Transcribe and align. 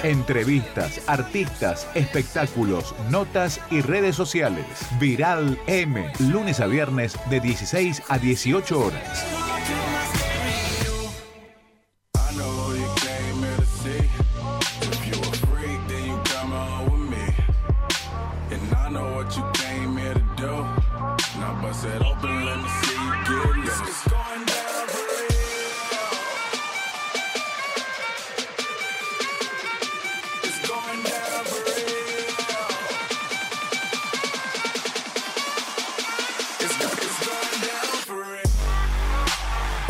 Entrevistas, 0.03 1.01
artistas, 1.07 1.87
espectáculos, 1.95 2.93
notas 3.09 3.59
y 3.71 3.81
redes 3.81 4.15
sociales. 4.15 4.65
Viral 4.99 5.57
M. 5.65 6.11
Lunes 6.19 6.59
a 6.59 6.67
viernes 6.67 7.17
de 7.29 7.39
16 7.39 8.03
a 8.09 8.19
18 8.19 8.79
horas. 8.79 9.44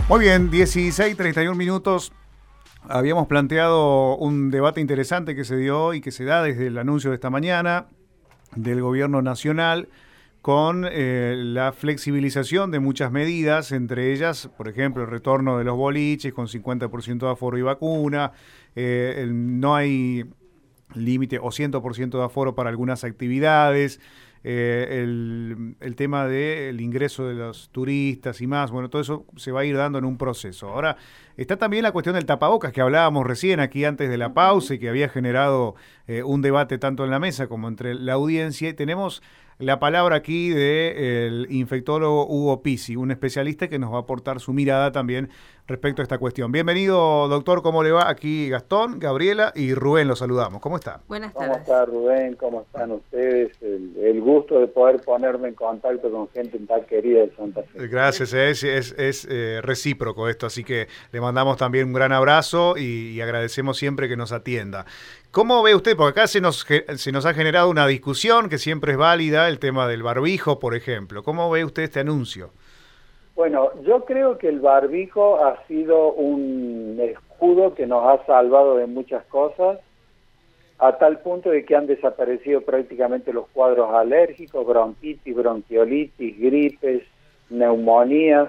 Muy 0.08 0.20
bien, 0.20 0.52
16, 0.52 1.18
31 1.18 1.56
minutos. 1.56 2.14
Habíamos 2.88 3.26
planteado 3.26 4.16
un 4.18 4.52
debate 4.52 4.80
interesante 4.80 5.36
que 5.36 5.44
se 5.44 5.58
dio 5.58 5.96
y 5.96 6.02
que 6.02 6.12
se 6.12 6.26
da 6.26 6.44
desde 6.44 6.68
el 6.68 6.78
anuncio 6.78 7.10
de 7.10 7.16
esta 7.16 7.32
mañana 7.32 7.88
del 8.56 8.84
gobierno 8.84 9.24
nacional 9.24 9.90
con 10.44 10.86
eh, 10.88 11.34
la 11.36 11.74
flexibilización 11.74 12.70
de 12.70 12.80
muchas 12.80 13.12
medidas, 13.12 13.72
entre 13.72 14.14
ellas, 14.14 14.48
por 14.56 14.68
ejemplo, 14.68 15.02
el 15.02 15.10
retorno 15.10 15.58
de 15.58 15.64
los 15.64 15.76
boliches 15.76 16.36
con 16.36 16.46
50% 16.48 17.26
de 17.26 17.32
aforo 17.32 17.58
y 17.58 17.64
vacuna, 17.64 18.32
eh, 18.76 19.26
no 19.28 19.74
hay 19.74 20.24
límite 20.94 21.40
o 21.40 21.48
100% 21.48 22.18
de 22.18 22.24
aforo 22.24 22.56
para 22.56 22.70
algunas 22.70 23.04
actividades, 23.04 24.00
eh, 24.48 25.02
el, 25.02 25.96
tema 25.96 26.28
del 26.28 26.80
ingreso 26.80 27.28
de 27.28 27.34
los 27.34 27.70
turistas 27.70 28.42
y 28.42 28.48
más, 28.48 28.70
bueno, 28.70 28.92
todo 28.92 29.02
eso 29.02 29.26
se 29.38 29.52
va 29.52 29.62
a 29.62 29.66
ir 29.66 29.76
dando 29.76 29.98
en 29.98 30.06
un 30.06 30.20
proceso. 30.20 30.70
Ahora, 30.70 30.98
está 31.36 31.58
también 31.58 31.82
la 31.82 31.92
cuestión 31.92 32.14
del 32.14 32.28
tapabocas 32.28 32.72
que 32.72 32.80
hablábamos 32.80 33.26
recién 33.26 33.60
aquí 33.60 33.86
antes 33.86 34.08
de 34.08 34.20
la 34.20 34.36
pausa 34.36 34.76
y 34.76 34.80
que 34.80 34.88
había 34.88 35.10
generado 35.10 35.74
eh, 36.06 36.22
un 36.22 36.44
debate 36.44 36.78
tanto 36.78 37.04
en 37.06 37.10
la 37.10 37.18
mesa 37.18 37.48
como 37.48 37.68
entre 37.68 37.96
la 37.96 38.14
audiencia. 38.14 38.70
Y 38.70 38.74
tenemos 38.74 39.24
la 39.60 39.80
palabra 39.80 40.18
aquí 40.18 40.50
del 40.50 41.48
infectólogo 41.50 42.28
Hugo 42.28 42.62
Pisi, 42.62 42.96
un 42.96 43.12
especialista 43.12 43.68
que 43.68 43.80
nos 43.80 43.92
va 43.92 43.98
a 43.98 44.02
aportar 44.02 44.40
su 44.40 44.52
mirada 44.54 44.92
también 44.92 45.30
respecto 45.68 46.02
a 46.02 46.04
esta 46.04 46.18
cuestión. 46.18 46.52
Bienvenido, 46.52 47.28
doctor, 47.28 47.64
¿cómo 47.64 47.82
le 47.82 47.92
va? 47.92 48.10
Aquí 48.10 48.50
Gastón, 48.50 49.00
Gabriela 49.00 49.52
y 49.56 49.74
Rubén, 49.74 50.08
los 50.08 50.20
saludamos. 50.20 50.62
¿Cómo 50.62 50.76
está? 50.76 51.00
Buenas 51.08 51.34
tardes. 51.34 51.50
¿Cómo 51.50 51.60
está 51.60 51.86
Rubén? 51.86 52.36
¿Cómo 52.36 52.62
están 52.62 52.92
ustedes? 52.92 53.52
El, 53.62 54.22
gusto 54.22 54.60
de 54.60 54.68
poder 54.68 55.02
ponerme 55.02 55.50
en 55.50 55.54
contacto 55.54 56.10
con 56.10 56.28
gente 56.30 56.58
tan 56.60 56.84
querida 56.86 57.22
de 57.22 57.36
Santa 57.36 57.62
Fe. 57.64 57.88
Gracias, 57.88 58.34
es, 58.34 58.64
es, 58.64 59.28
eh, 59.30 59.60
recíproco 59.62 60.30
esto, 60.30 60.48
así 60.48 60.64
que 60.64 60.88
le 61.12 61.22
mandamos 61.22 61.58
también 61.58 61.88
un 61.88 61.94
gran 61.94 62.12
abrazo 62.12 62.76
y, 62.78 63.22
agradecemos 63.22 63.78
siempre 63.78 64.08
que 64.08 64.18
nos 64.18 64.32
atienda. 64.32 64.86
¿Cómo 65.36 65.62
ve 65.64 65.76
usted? 65.76 65.98
Porque 65.98 66.22
acá 66.22 66.28
se 66.28 66.40
nos, 66.40 66.66
se 66.66 67.12
nos 67.12 67.26
ha 67.26 67.34
generado 67.34 67.70
una 67.70 67.86
discusión 67.88 68.48
que 68.48 68.58
siempre 68.58 68.94
es 68.94 68.98
válida, 68.98 69.50
el 69.50 69.60
tema 69.60 69.86
del 69.86 70.02
barbijo, 70.02 70.60
por 70.60 70.76
ejemplo. 70.76 71.24
¿Cómo 71.24 71.52
ve 71.52 71.66
usted 71.66 71.84
este 71.84 72.00
anuncio? 72.00 72.52
Bueno, 73.36 73.72
yo 73.84 74.06
creo 74.06 74.38
que 74.38 74.48
el 74.48 74.62
barbijo 74.62 75.44
ha 75.44 75.62
sido 75.68 76.14
un 76.14 76.98
escudo 77.02 77.74
que 77.74 77.86
nos 77.86 78.06
ha 78.08 78.26
salvado 78.26 78.78
de 78.78 78.88
muchas 78.88 79.26
cosas, 79.26 79.80
a 80.80 80.98
tal 81.00 81.20
punto 81.20 81.50
de 81.50 81.66
que 81.66 81.76
han 81.76 81.88
desaparecido 81.88 82.62
prácticamente 82.62 83.34
los 83.34 83.50
cuadros 83.50 83.94
alérgicos, 83.94 84.66
bronquitis, 84.66 85.36
bronquiolitis, 85.36 86.40
gripes, 86.40 87.04
neumonías, 87.50 88.48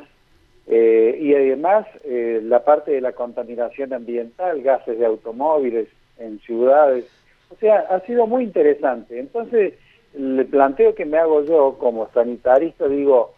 eh, 0.69 1.19
y 1.21 1.35
además 1.35 1.85
eh, 2.05 2.39
la 2.45 2.63
parte 2.63 2.93
de 2.93 3.01
la 3.01 3.11
contaminación 3.11 3.93
ambiental, 3.93 4.63
gases 4.63 5.01
de 5.01 5.07
automóviles 5.07 5.89
en 6.19 6.39
ciudades. 6.41 7.07
O 7.51 7.57
sea, 7.57 7.81
ha 7.91 8.01
sido 8.01 8.27
muy 8.27 8.45
interesante. 8.45 9.19
Entonces, 9.19 9.75
el 10.15 10.47
planteo 10.47 10.95
que 10.95 11.05
me 11.05 11.19
hago 11.19 11.45
yo 11.45 11.77
como 11.79 12.09
sanitarista, 12.13 12.89
digo, 12.89 13.35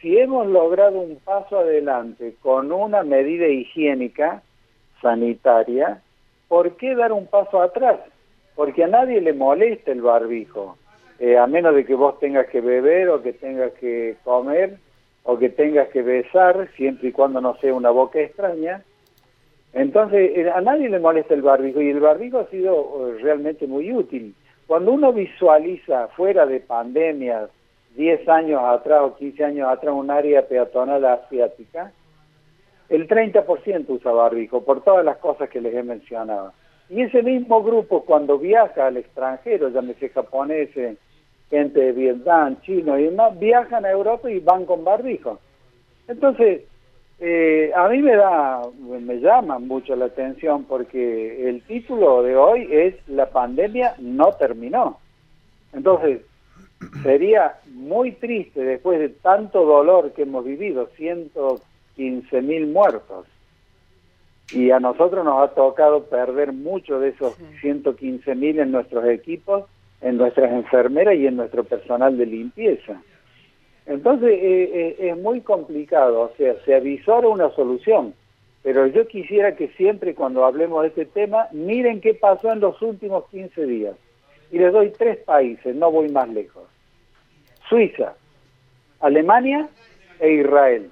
si 0.00 0.18
hemos 0.18 0.46
logrado 0.46 1.00
un 1.00 1.16
paso 1.16 1.58
adelante 1.58 2.34
con 2.40 2.72
una 2.72 3.02
medida 3.02 3.46
higiénica 3.48 4.42
sanitaria, 5.02 6.00
¿por 6.48 6.76
qué 6.76 6.94
dar 6.94 7.12
un 7.12 7.26
paso 7.26 7.60
atrás? 7.60 8.00
Porque 8.54 8.84
a 8.84 8.88
nadie 8.88 9.20
le 9.20 9.32
molesta 9.32 9.92
el 9.92 10.02
barbijo, 10.02 10.76
eh, 11.18 11.36
a 11.36 11.46
menos 11.46 11.74
de 11.74 11.84
que 11.84 11.94
vos 11.94 12.18
tengas 12.18 12.46
que 12.48 12.60
beber 12.60 13.08
o 13.10 13.22
que 13.22 13.32
tengas 13.32 13.72
que 13.74 14.16
comer 14.24 14.78
o 15.24 15.38
que 15.38 15.50
tengas 15.50 15.88
que 15.88 16.02
besar, 16.02 16.68
siempre 16.76 17.10
y 17.10 17.12
cuando 17.12 17.40
no 17.40 17.56
sea 17.56 17.74
una 17.74 17.90
boca 17.90 18.20
extraña. 18.20 18.82
Entonces, 19.72 20.32
eh, 20.36 20.50
a 20.50 20.60
nadie 20.60 20.88
le 20.88 20.98
molesta 20.98 21.34
el 21.34 21.42
barbijo 21.42 21.80
y 21.80 21.90
el 21.90 22.00
barbijo 22.00 22.40
ha 22.40 22.46
sido 22.46 23.08
eh, 23.08 23.18
realmente 23.22 23.66
muy 23.66 23.92
útil. 23.92 24.34
Cuando 24.66 24.92
uno 24.92 25.12
visualiza 25.12 26.08
fuera 26.08 26.46
de 26.46 26.60
pandemias, 26.60 27.50
10 27.96 28.28
años 28.28 28.62
atrás 28.64 29.02
o 29.02 29.16
15 29.16 29.44
años 29.44 29.68
atrás 29.68 29.94
un 29.94 30.10
área 30.10 30.46
peatonal 30.46 31.04
asiática, 31.04 31.92
el 32.88 33.06
30% 33.08 33.84
usa 33.88 34.12
barbijo 34.12 34.64
por 34.64 34.82
todas 34.82 35.04
las 35.04 35.18
cosas 35.18 35.48
que 35.48 35.60
les 35.60 35.74
he 35.74 35.82
mencionado. 35.82 36.52
Y 36.88 37.02
ese 37.02 37.22
mismo 37.22 37.62
grupo 37.62 38.04
cuando 38.04 38.38
viaja 38.38 38.88
al 38.88 38.96
extranjero, 38.96 39.68
llámese 39.68 40.08
japoneses, 40.08 40.98
gente 41.48 41.80
de 41.80 41.92
Vietnam, 41.92 42.60
chino 42.62 42.98
y 42.98 43.04
demás, 43.04 43.38
viajan 43.38 43.84
a 43.84 43.90
Europa 43.90 44.28
y 44.28 44.40
van 44.40 44.66
con 44.66 44.82
barbijo. 44.82 45.38
Entonces, 46.08 46.62
eh, 47.22 47.70
a 47.76 47.86
mí 47.88 47.98
me 47.98 48.16
da, 48.16 48.62
me 48.78 49.20
llama 49.20 49.58
mucho 49.58 49.94
la 49.94 50.06
atención 50.06 50.64
porque 50.64 51.50
el 51.50 51.62
título 51.62 52.22
de 52.22 52.34
hoy 52.34 52.66
es 52.70 52.94
La 53.08 53.28
pandemia 53.28 53.94
no 53.98 54.32
terminó. 54.32 54.98
Entonces, 55.74 56.22
sería 57.02 57.56
muy 57.74 58.12
triste 58.12 58.62
después 58.62 58.98
de 58.98 59.10
tanto 59.10 59.66
dolor 59.66 60.12
que 60.12 60.22
hemos 60.22 60.46
vivido, 60.46 60.88
115 60.96 62.40
mil 62.40 62.68
muertos. 62.68 63.26
Y 64.52 64.70
a 64.70 64.80
nosotros 64.80 65.22
nos 65.22 65.42
ha 65.42 65.54
tocado 65.54 66.04
perder 66.04 66.54
mucho 66.54 66.98
de 66.98 67.10
esos 67.10 67.36
115 67.60 68.34
mil 68.34 68.58
en 68.58 68.72
nuestros 68.72 69.04
equipos, 69.04 69.64
en 70.00 70.16
nuestras 70.16 70.50
enfermeras 70.50 71.16
y 71.16 71.26
en 71.26 71.36
nuestro 71.36 71.64
personal 71.64 72.16
de 72.16 72.24
limpieza. 72.24 73.02
Entonces 73.90 74.30
eh, 74.30 74.70
eh, 74.72 75.10
es 75.10 75.16
muy 75.18 75.40
complicado, 75.40 76.20
o 76.20 76.32
sea, 76.36 76.54
se 76.64 76.76
avisora 76.76 77.26
una 77.26 77.50
solución, 77.56 78.14
pero 78.62 78.86
yo 78.86 79.08
quisiera 79.08 79.56
que 79.56 79.66
siempre 79.70 80.14
cuando 80.14 80.44
hablemos 80.44 80.82
de 80.82 80.88
este 80.88 81.06
tema, 81.06 81.48
miren 81.50 82.00
qué 82.00 82.14
pasó 82.14 82.52
en 82.52 82.60
los 82.60 82.80
últimos 82.82 83.26
15 83.30 83.66
días. 83.66 83.96
Y 84.52 84.58
les 84.58 84.72
doy 84.72 84.92
tres 84.96 85.18
países, 85.18 85.74
no 85.74 85.90
voy 85.90 86.08
más 86.08 86.28
lejos. 86.28 86.68
Suiza, 87.68 88.14
Alemania 89.00 89.68
e 90.20 90.34
Israel. 90.34 90.88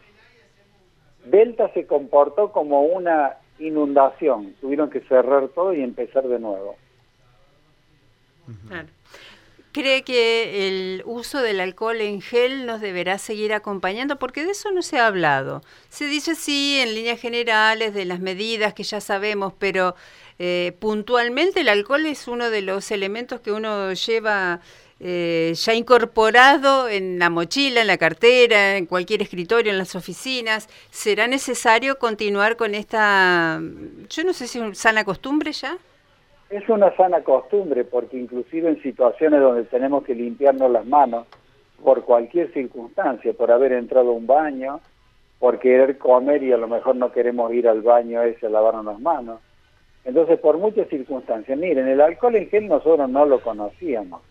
Delta 1.25 1.73
se 1.75 1.87
comportó 1.87 2.51
como 2.51 2.83
una 2.83 3.37
inundación, 3.61 4.55
tuvieron 4.61 4.91
que 4.91 5.03
cerrar 5.03 5.47
todo 5.51 5.73
y 5.73 5.83
empezar 5.83 6.27
de 6.27 6.41
nuevo. 6.41 6.75
¿Cree 9.73 10.03
que 10.03 10.67
el 10.67 11.03
uso 11.05 11.43
del 11.43 11.61
alcohol 11.61 12.01
en 12.01 12.23
gel 12.23 12.65
nos 12.65 12.81
deberá 12.81 13.19
seguir 13.19 13.53
acompañando? 13.53 14.19
Porque 14.19 14.45
de 14.45 14.53
eso 14.53 14.71
no 14.73 14.83
se 14.83 14.99
ha 14.99 15.07
hablado. 15.07 15.63
Se 15.91 16.07
dice 16.07 16.35
sí 16.35 16.79
en 16.81 16.95
líneas 16.95 17.21
generales 17.21 17.93
de 17.93 18.07
las 18.07 18.19
medidas 18.21 18.73
que 18.73 18.83
ya 18.83 19.01
sabemos, 19.01 19.53
pero 19.59 19.95
eh, 20.39 20.75
puntualmente 20.81 21.61
el 21.61 21.69
alcohol 21.69 22.07
es 22.07 22.29
uno 22.29 22.49
de 22.51 22.63
los 22.63 22.91
elementos 22.91 23.41
que 23.41 23.53
uno 23.53 23.93
lleva 23.93 24.61
eh, 25.01 25.55
ya 25.55 25.75
incorporado 25.75 26.89
en 26.89 27.19
la 27.19 27.31
mochila, 27.31 27.83
en 27.83 27.87
la 27.87 27.99
cartera, 27.99 28.77
en 28.77 28.87
cualquier 28.87 29.23
escritorio, 29.23 29.71
en 29.71 29.79
las 29.79 29.95
oficinas. 29.95 30.69
¿Será 30.91 31.29
necesario 31.29 31.99
continuar 31.99 32.57
con 32.57 32.75
esta, 32.75 33.61
yo 34.09 34.25
no 34.25 34.33
sé 34.33 34.49
si 34.49 34.59
es 34.61 34.79
sana 34.79 35.05
costumbre 35.05 35.53
ya? 35.53 35.79
Es 36.51 36.67
una 36.69 36.95
sana 36.97 37.23
costumbre 37.23 37.85
porque 37.85 38.17
inclusive 38.17 38.71
en 38.71 38.83
situaciones 38.83 39.41
donde 39.41 39.65
tenemos 39.65 40.03
que 40.05 40.15
limpiarnos 40.15 40.71
las 40.71 40.87
manos 40.87 41.27
por 41.85 42.05
cualquier 42.05 42.51
circunstancia, 42.53 43.35
por 43.35 43.53
haber 43.53 43.73
entrado 43.73 44.11
a 44.11 44.15
un 44.15 44.27
baño, 44.27 44.81
por 45.39 45.59
querer 45.59 45.99
comer 45.99 46.43
y 46.43 46.53
a 46.53 46.57
lo 46.57 46.67
mejor 46.67 46.97
no 46.97 47.13
queremos 47.13 47.53
ir 47.53 47.69
al 47.69 47.83
baño 47.83 48.23
ese 48.23 48.47
a 48.47 48.51
lavarnos 48.51 48.85
las 48.87 49.01
manos, 49.01 49.41
Entonces, 50.05 50.39
por 50.41 50.57
muchas 50.57 50.89
circunstancias, 50.89 51.59
miren, 51.59 51.87
el 51.87 52.01
alcohol 52.01 52.37
en 52.37 52.49
gel 52.49 52.67
nosotros 52.67 53.11
no 53.11 53.27
lo 53.27 53.41
conocíamos. 53.43 54.23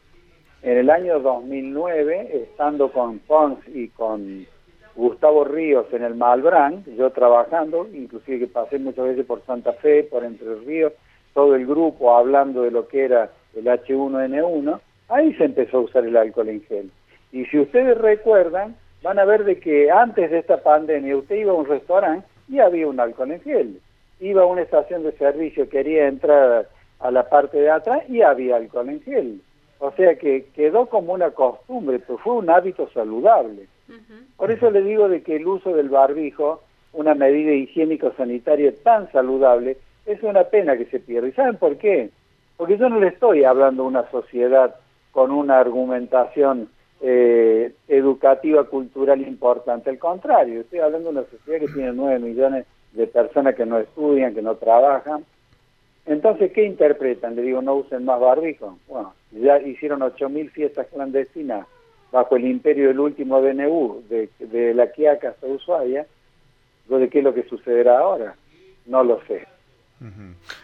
En 0.63 0.75
el 0.75 0.89
año 0.89 1.19
2009, 1.19 2.29
estando 2.33 2.91
con 2.91 3.19
Pons 3.19 3.59
y 3.67 3.89
con 3.89 4.47
Gustavo 4.95 5.43
Ríos 5.43 5.85
en 5.93 6.03
el 6.03 6.15
Malbrán, 6.15 6.83
yo 6.97 7.11
trabajando, 7.11 7.87
inclusive 7.93 8.39
que 8.39 8.47
pasé 8.47 8.79
muchas 8.79 9.05
veces 9.05 9.25
por 9.25 9.45
Santa 9.45 9.73
Fe, 9.73 10.03
por 10.03 10.23
Entre 10.23 10.55
Ríos, 10.55 10.93
todo 11.37 11.53
el 11.53 11.67
grupo 11.67 12.17
hablando 12.17 12.63
de 12.63 12.71
lo 12.71 12.87
que 12.87 13.05
era 13.05 13.29
el 13.55 13.65
H1N1, 13.65 14.79
ahí 15.07 15.35
se 15.35 15.45
empezó 15.45 15.77
a 15.77 15.81
usar 15.81 16.03
el 16.03 16.17
alcohol 16.17 16.49
en 16.49 16.63
gel. 16.63 16.89
Y 17.31 17.45
si 17.45 17.59
ustedes 17.59 17.95
recuerdan, 17.95 18.75
van 19.03 19.19
a 19.19 19.25
ver 19.25 19.43
de 19.43 19.59
que 19.59 19.91
antes 19.91 20.31
de 20.31 20.39
esta 20.39 20.63
pandemia 20.63 21.15
usted 21.15 21.35
iba 21.35 21.51
a 21.51 21.55
un 21.55 21.67
restaurante 21.67 22.25
y 22.49 22.57
había 22.57 22.87
un 22.87 22.99
alcohol 22.99 23.33
en 23.33 23.41
gel. 23.41 23.79
Iba 24.19 24.41
a 24.41 24.45
una 24.47 24.63
estación 24.63 25.03
de 25.03 25.11
servicio, 25.11 25.69
quería 25.69 26.07
entrar 26.07 26.69
a 26.99 27.11
la 27.11 27.29
parte 27.29 27.59
de 27.59 27.69
atrás 27.69 28.01
y 28.09 28.23
había 28.23 28.55
alcohol 28.55 28.89
en 28.89 29.01
gel. 29.03 29.39
O 29.77 29.91
sea 29.91 30.15
que 30.15 30.47
quedó 30.55 30.87
como 30.87 31.13
una 31.13 31.29
costumbre, 31.29 31.99
pero 31.99 32.17
fue 32.17 32.33
un 32.33 32.49
hábito 32.49 32.89
saludable. 32.95 33.67
Por 34.37 34.49
eso 34.49 34.71
le 34.71 34.81
digo 34.81 35.07
de 35.07 35.21
que 35.21 35.35
el 35.35 35.45
uso 35.45 35.75
del 35.75 35.89
barbijo, 35.89 36.63
una 36.93 37.13
medida 37.13 37.51
higiénico-sanitaria 37.51 38.73
tan 38.81 39.11
saludable, 39.11 39.77
es 40.07 40.23
una 40.23 40.45
pena 40.45 40.77
que 40.77 40.85
se 40.85 40.99
pierda. 40.99 41.27
¿Y 41.27 41.33
saben 41.33 41.57
por 41.57 41.77
qué? 41.77 42.09
Porque 42.55 42.77
yo 42.77 42.89
no 42.89 42.99
le 42.99 43.09
estoy 43.09 43.43
hablando 43.43 43.83
a 43.83 43.87
una 43.87 44.09
sociedad 44.09 44.75
con 45.11 45.31
una 45.31 45.59
argumentación 45.59 46.69
eh, 47.01 47.73
educativa, 47.87 48.63
cultural 48.63 49.21
importante. 49.21 49.89
Al 49.89 49.99
contrario, 49.99 50.61
estoy 50.61 50.79
hablando 50.79 51.11
de 51.11 51.19
una 51.19 51.29
sociedad 51.29 51.59
que 51.59 51.73
tiene 51.73 51.91
nueve 51.93 52.19
millones 52.19 52.65
de 52.93 53.05
personas 53.05 53.55
que 53.55 53.65
no 53.65 53.77
estudian, 53.77 54.33
que 54.33 54.41
no 54.41 54.55
trabajan. 54.55 55.25
Entonces, 56.05 56.53
¿qué 56.53 56.63
interpretan? 56.63 57.35
Le 57.35 57.41
digo, 57.41 57.61
no 57.61 57.75
usen 57.75 58.05
más 58.05 58.19
barbijo. 58.19 58.77
Bueno, 58.87 59.13
ya 59.31 59.59
hicieron 59.59 60.01
ocho 60.01 60.29
mil 60.29 60.49
fiestas 60.49 60.87
clandestinas 60.87 61.67
bajo 62.11 62.37
el 62.37 62.47
imperio 62.47 62.87
del 62.87 62.99
último 63.01 63.41
DNU, 63.41 64.03
de, 64.09 64.29
de 64.39 64.73
la 64.73 64.91
Quiaca 64.91 65.29
hasta 65.29 65.47
Ushuaia. 65.47 66.07
¿De 66.87 67.09
qué 67.09 67.17
es 67.17 67.23
lo 67.23 67.33
que 67.33 67.43
sucederá 67.43 67.99
ahora? 67.99 68.35
No 68.85 69.03
lo 69.03 69.19
sé. 69.25 69.45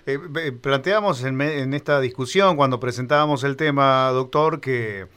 Eh, 0.05 0.51
planteamos 0.61 1.23
en, 1.23 1.41
en, 1.41 1.73
esta 1.73 1.99
discusión, 1.99 2.55
cuando 2.55 2.79
presentábamos 2.79 3.43
el 3.43 3.55
tema, 3.55 4.09
doctor, 4.09 4.61
que 4.61 5.07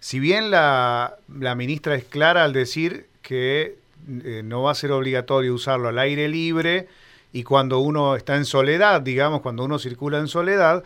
si 0.00 0.18
bien 0.18 0.50
la, 0.50 1.16
la 1.28 1.54
ministra 1.54 1.94
es 1.94 2.04
clara 2.04 2.44
al 2.44 2.52
decir 2.52 3.06
que 3.22 3.78
eh, 4.08 4.42
no 4.44 4.62
va 4.62 4.70
a 4.70 4.74
ser 4.74 4.92
obligatorio 4.92 5.52
usarlo 5.52 5.88
al 5.88 5.98
aire 5.98 6.28
libre 6.28 6.86
y 7.32 7.42
cuando 7.42 7.80
uno 7.80 8.14
está 8.16 8.36
en 8.36 8.44
soledad, 8.44 9.02
digamos, 9.02 9.40
cuando 9.40 9.64
uno 9.64 9.78
circula 9.78 10.18
en 10.18 10.28
soledad, 10.28 10.84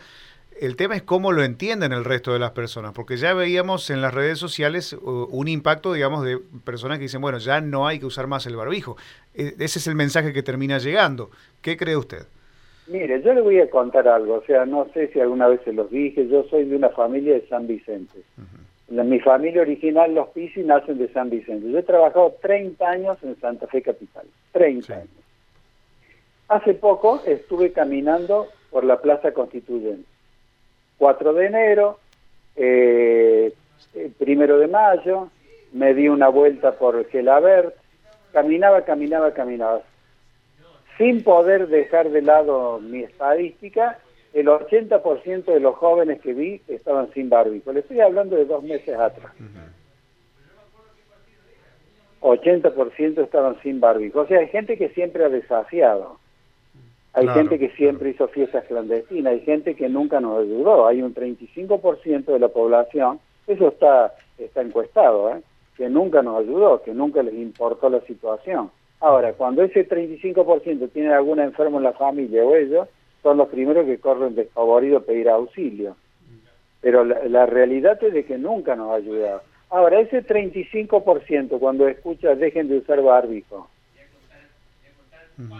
el 0.59 0.75
tema 0.75 0.95
es 0.95 1.03
cómo 1.03 1.31
lo 1.31 1.43
entienden 1.43 1.91
el 1.91 2.03
resto 2.03 2.33
de 2.33 2.39
las 2.39 2.51
personas, 2.51 2.93
porque 2.93 3.17
ya 3.17 3.33
veíamos 3.33 3.89
en 3.89 4.01
las 4.01 4.13
redes 4.13 4.37
sociales 4.37 4.93
uh, 4.93 5.27
un 5.31 5.47
impacto, 5.47 5.93
digamos, 5.93 6.23
de 6.23 6.39
personas 6.63 6.97
que 6.97 7.03
dicen, 7.03 7.21
bueno, 7.21 7.37
ya 7.37 7.61
no 7.61 7.87
hay 7.87 7.99
que 7.99 8.05
usar 8.05 8.27
más 8.27 8.45
el 8.45 8.55
barbijo. 8.55 8.97
E, 9.33 9.55
ese 9.59 9.79
es 9.79 9.87
el 9.87 9.95
mensaje 9.95 10.33
que 10.33 10.43
termina 10.43 10.77
llegando. 10.77 11.31
¿Qué 11.61 11.77
cree 11.77 11.95
usted? 11.95 12.27
Mire, 12.91 13.21
yo 13.21 13.33
le 13.33 13.39
voy 13.39 13.57
a 13.61 13.69
contar 13.69 14.05
algo, 14.05 14.35
o 14.35 14.43
sea, 14.43 14.65
no 14.65 14.85
sé 14.93 15.07
si 15.07 15.19
alguna 15.21 15.47
vez 15.47 15.61
se 15.63 15.71
los 15.71 15.89
dije, 15.89 16.27
yo 16.27 16.43
soy 16.49 16.65
de 16.65 16.75
una 16.75 16.89
familia 16.89 17.35
de 17.35 17.47
San 17.47 17.65
Vicente. 17.65 18.19
mi 18.89 19.17
familia 19.21 19.61
original, 19.61 20.13
los 20.13 20.27
Pisi, 20.29 20.61
nacen 20.61 20.97
de 20.97 21.07
San 21.13 21.29
Vicente. 21.29 21.71
Yo 21.71 21.79
he 21.79 21.83
trabajado 21.83 22.35
30 22.41 22.85
años 22.85 23.17
en 23.23 23.39
Santa 23.39 23.65
Fe 23.67 23.81
Capital, 23.81 24.25
30 24.51 24.93
años. 24.93 25.07
Hace 26.49 26.73
poco 26.73 27.21
estuve 27.25 27.71
caminando 27.71 28.47
por 28.69 28.83
la 28.83 28.99
Plaza 28.99 29.31
Constituyente. 29.31 30.03
4 30.97 31.33
de 31.33 31.45
enero, 31.45 31.97
eh, 32.57 33.53
eh, 33.93 34.11
primero 34.19 34.59
de 34.59 34.67
mayo, 34.67 35.29
me 35.71 35.93
di 35.93 36.09
una 36.09 36.27
vuelta 36.27 36.73
por 36.73 37.07
Gelabert, 37.07 37.73
caminaba, 38.33 38.81
caminaba, 38.81 39.31
caminaba 39.31 39.81
sin 41.01 41.23
poder 41.23 41.67
dejar 41.67 42.11
de 42.11 42.21
lado 42.21 42.79
mi 42.79 42.99
estadística, 42.99 43.97
el 44.33 44.45
80% 44.45 45.45
de 45.45 45.59
los 45.59 45.75
jóvenes 45.75 46.21
que 46.21 46.31
vi 46.33 46.61
estaban 46.67 47.11
sin 47.13 47.27
barbijo. 47.27 47.73
Le 47.73 47.79
estoy 47.79 48.01
hablando 48.01 48.35
de 48.35 48.45
dos 48.45 48.61
meses 48.63 48.95
atrás. 48.99 49.33
80% 52.21 53.23
estaban 53.23 53.59
sin 53.63 53.79
barbijo. 53.79 54.19
O 54.19 54.27
sea, 54.27 54.41
hay 54.41 54.47
gente 54.49 54.77
que 54.77 54.89
siempre 54.89 55.25
ha 55.25 55.29
desafiado. 55.29 56.19
Hay 57.13 57.27
gente 57.29 57.57
que 57.57 57.69
siempre 57.71 58.11
hizo 58.11 58.27
fiestas 58.27 58.63
clandestinas, 58.65 59.33
hay 59.33 59.39
gente 59.41 59.75
que 59.75 59.89
nunca 59.89 60.21
nos 60.21 60.43
ayudó. 60.43 60.85
Hay 60.85 61.01
un 61.01 61.15
35% 61.15 62.25
de 62.25 62.39
la 62.39 62.49
población, 62.49 63.19
eso 63.47 63.69
está, 63.69 64.13
está 64.37 64.61
encuestado, 64.61 65.31
¿eh? 65.31 65.41
que 65.75 65.89
nunca 65.89 66.21
nos 66.21 66.41
ayudó, 66.41 66.83
que 66.83 66.93
nunca 66.93 67.23
les 67.23 67.33
importó 67.33 67.89
la 67.89 68.01
situación. 68.01 68.69
Ahora, 69.01 69.33
cuando 69.33 69.63
ese 69.63 69.87
35% 69.87 70.91
tiene 70.91 71.11
algún 71.11 71.39
enfermo 71.39 71.79
en 71.79 71.83
la 71.83 71.93
familia 71.93 72.45
o 72.45 72.55
ellos, 72.55 72.87
son 73.23 73.37
los 73.37 73.49
primeros 73.49 73.85
que 73.85 73.99
corren 73.99 74.35
desfavoridos 74.35 75.01
a 75.01 75.05
pedir 75.05 75.27
auxilio. 75.27 75.95
Pero 76.81 77.03
la, 77.03 77.45
realidad 77.47 78.01
es 78.03 78.13
de 78.13 78.25
que 78.25 78.37
nunca 78.37 78.75
nos 78.75 78.91
ha 78.91 78.95
ayudado. 78.95 79.41
Ahora, 79.71 79.99
ese 79.99 80.25
35% 80.25 81.59
cuando 81.59 81.87
escucha 81.87 82.35
dejen 82.35 82.67
de 82.67 82.77
usar 82.77 83.01
barbijo, 83.01 83.69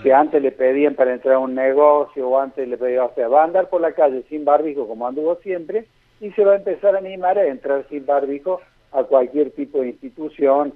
que 0.03 0.13
antes 0.13 0.39
le 0.41 0.51
pedían 0.51 0.93
para 0.93 1.13
entrar 1.13 1.35
a 1.35 1.39
un 1.39 1.55
negocio 1.55 2.29
o 2.29 2.39
antes 2.39 2.67
le 2.67 2.77
pedían, 2.77 3.05
o 3.05 3.11
sea, 3.15 3.27
va 3.27 3.41
a 3.41 3.45
andar 3.45 3.69
por 3.69 3.81
la 3.81 3.93
calle 3.93 4.23
sin 4.29 4.45
barbijo 4.45 4.87
como 4.87 5.07
anduvo 5.07 5.35
siempre 5.37 5.85
y 6.19 6.29
se 6.31 6.43
va 6.43 6.53
a 6.53 6.57
empezar 6.57 6.93
a 6.93 6.99
animar 6.99 7.39
a 7.39 7.47
entrar 7.47 7.85
sin 7.89 8.05
barbijo 8.05 8.61
a 8.91 9.03
cualquier 9.03 9.49
tipo 9.51 9.79
de 9.81 9.89
institución, 9.89 10.73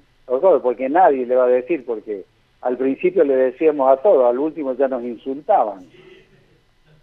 porque 0.64 0.90
nadie 0.90 1.28
le 1.28 1.36
va 1.36 1.46
a 1.46 1.50
decir, 1.50 1.86
porque 1.86 2.26
al 2.62 2.78
principio 2.78 3.24
le 3.24 3.36
decíamos 3.36 3.92
a 3.92 4.02
todos, 4.02 4.30
al 4.30 4.40
último 4.40 4.74
ya 4.74 4.88
nos 4.88 5.04
insultaban. 5.04 5.86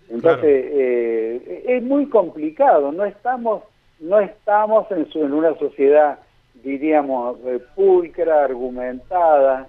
Entonces, 0.08 0.66
eh, 0.72 1.64
es 1.68 1.82
muy 1.82 2.06
complicado, 2.06 2.92
no 2.92 3.04
estamos, 3.04 3.62
no 4.00 4.20
estamos 4.20 4.90
en, 4.90 5.08
en 5.14 5.32
una 5.32 5.56
sociedad, 5.56 6.18
diríamos, 6.62 7.38
eh, 7.46 7.60
pulcra, 7.74 8.44
argumentada, 8.44 9.68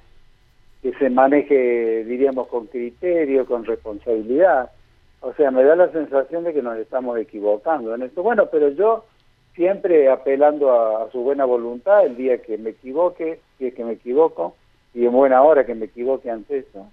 que 0.82 0.92
se 0.96 1.10
maneje, 1.10 2.04
diríamos, 2.04 2.48
con 2.48 2.68
criterio, 2.68 3.46
con 3.46 3.64
responsabilidad. 3.64 4.70
O 5.22 5.32
sea, 5.34 5.50
me 5.50 5.64
da 5.64 5.78
la 5.78 5.90
sensación 5.94 6.44
de 6.44 6.54
que 6.54 6.62
nos 6.62 6.78
estamos 6.78 7.18
equivocando 7.18 7.96
en 7.96 8.02
esto. 8.02 8.22
Bueno, 8.22 8.48
pero 8.52 8.68
yo 8.70 9.06
siempre 9.56 10.10
apelando 10.10 10.72
a, 10.72 11.04
a 11.04 11.12
su 11.12 11.22
buena 11.22 11.46
voluntad, 11.46 12.06
el 12.06 12.18
día 12.18 12.42
que 12.42 12.58
me 12.58 12.72
equivoque, 12.72 13.40
si 13.58 13.68
es 13.68 13.74
que 13.74 13.86
me 13.86 13.94
equivoco, 13.94 14.56
y 14.94 15.06
en 15.06 15.12
buena 15.12 15.42
hora 15.42 15.66
que 15.66 15.76
me 15.76 15.86
equivoque 15.86 16.30
ante 16.30 16.60
eso. 16.60 16.88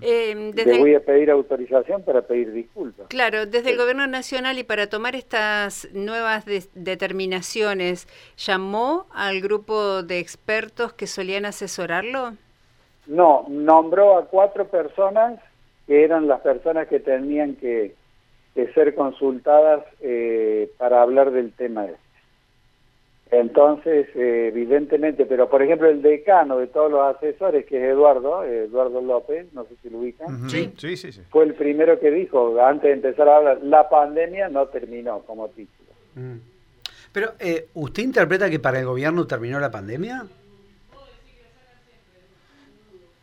Eh, 0.00 0.52
Le 0.54 0.78
voy 0.78 0.94
a 0.94 1.00
pedir 1.00 1.30
autorización 1.30 2.02
para 2.02 2.22
pedir 2.22 2.52
disculpas. 2.52 3.06
Claro, 3.08 3.46
desde 3.46 3.70
el 3.70 3.78
Gobierno 3.78 4.06
Nacional 4.06 4.58
y 4.58 4.64
para 4.64 4.88
tomar 4.88 5.16
estas 5.16 5.88
nuevas 5.92 6.44
determinaciones, 6.74 8.06
¿llamó 8.36 9.06
al 9.14 9.40
grupo 9.40 10.02
de 10.02 10.18
expertos 10.18 10.92
que 10.92 11.06
solían 11.06 11.46
asesorarlo? 11.46 12.32
No, 13.06 13.46
nombró 13.48 14.18
a 14.18 14.26
cuatro 14.26 14.66
personas 14.68 15.40
que 15.86 16.04
eran 16.04 16.28
las 16.28 16.40
personas 16.40 16.86
que 16.88 17.00
tenían 17.00 17.56
que, 17.56 17.94
ser 18.74 18.94
consultadas 18.94 19.82
eh, 20.00 20.70
para 20.76 21.02
hablar 21.02 21.30
del 21.30 21.52
tema. 21.52 21.86
Entonces, 23.32 24.08
eh, 24.14 24.48
evidentemente, 24.48 25.24
pero 25.24 25.48
por 25.48 25.62
ejemplo 25.62 25.88
el 25.88 26.02
decano 26.02 26.58
de 26.58 26.66
todos 26.66 26.92
los 26.92 27.16
asesores, 27.16 27.64
que 27.64 27.78
es 27.78 27.84
Eduardo, 27.94 28.44
Eduardo 28.44 29.00
López, 29.00 29.46
no 29.54 29.64
sé 29.64 29.74
si 29.82 29.88
lo 29.88 30.00
ubican, 30.00 30.50
sí, 30.50 30.70
sí, 30.76 30.98
sí, 30.98 31.10
fue 31.30 31.44
el 31.44 31.54
primero 31.54 31.98
que 31.98 32.10
dijo, 32.10 32.62
antes 32.62 32.82
de 32.82 32.92
empezar 32.92 33.30
a 33.30 33.36
hablar, 33.38 33.62
la 33.62 33.88
pandemia 33.88 34.50
no 34.50 34.66
terminó 34.66 35.20
como 35.20 35.48
título. 35.48 35.88
Mm. 36.14 36.36
Pero, 37.12 37.32
eh, 37.38 37.68
¿usted 37.72 38.02
interpreta 38.02 38.50
que 38.50 38.58
para 38.58 38.80
el 38.80 38.84
gobierno 38.84 39.26
terminó 39.26 39.58
la 39.58 39.70
pandemia? 39.70 40.26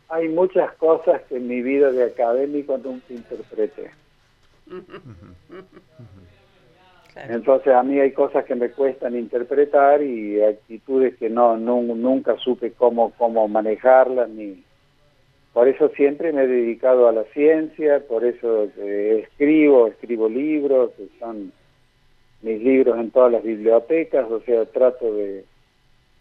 Hay 0.08 0.28
muchas 0.28 0.72
cosas 0.74 1.22
que 1.28 1.36
en 1.36 1.46
mi 1.46 1.62
vida 1.62 1.92
de 1.92 2.02
académico 2.02 2.76
nunca 2.78 3.14
interpreté. 3.14 3.92
Entonces 7.28 7.74
a 7.74 7.82
mí 7.82 7.98
hay 7.98 8.12
cosas 8.12 8.44
que 8.44 8.54
me 8.54 8.70
cuestan 8.70 9.16
interpretar 9.16 10.02
y 10.02 10.40
actitudes 10.42 11.16
que 11.16 11.28
no, 11.28 11.56
nunca 11.56 12.36
supe 12.38 12.72
cómo 12.72 13.12
cómo 13.18 13.46
manejarlas 13.48 14.28
ni 14.30 14.64
por 15.52 15.66
eso 15.66 15.88
siempre 15.90 16.32
me 16.32 16.44
he 16.44 16.46
dedicado 16.46 17.08
a 17.08 17.12
la 17.12 17.24
ciencia, 17.24 18.06
por 18.06 18.24
eso 18.24 18.68
eh, 18.78 19.26
escribo, 19.28 19.88
escribo 19.88 20.28
libros, 20.28 20.92
son 21.18 21.52
mis 22.42 22.62
libros 22.62 22.98
en 22.98 23.10
todas 23.10 23.32
las 23.32 23.42
bibliotecas, 23.42 24.30
o 24.30 24.40
sea, 24.42 24.64
trato 24.66 25.12
de, 25.12 25.44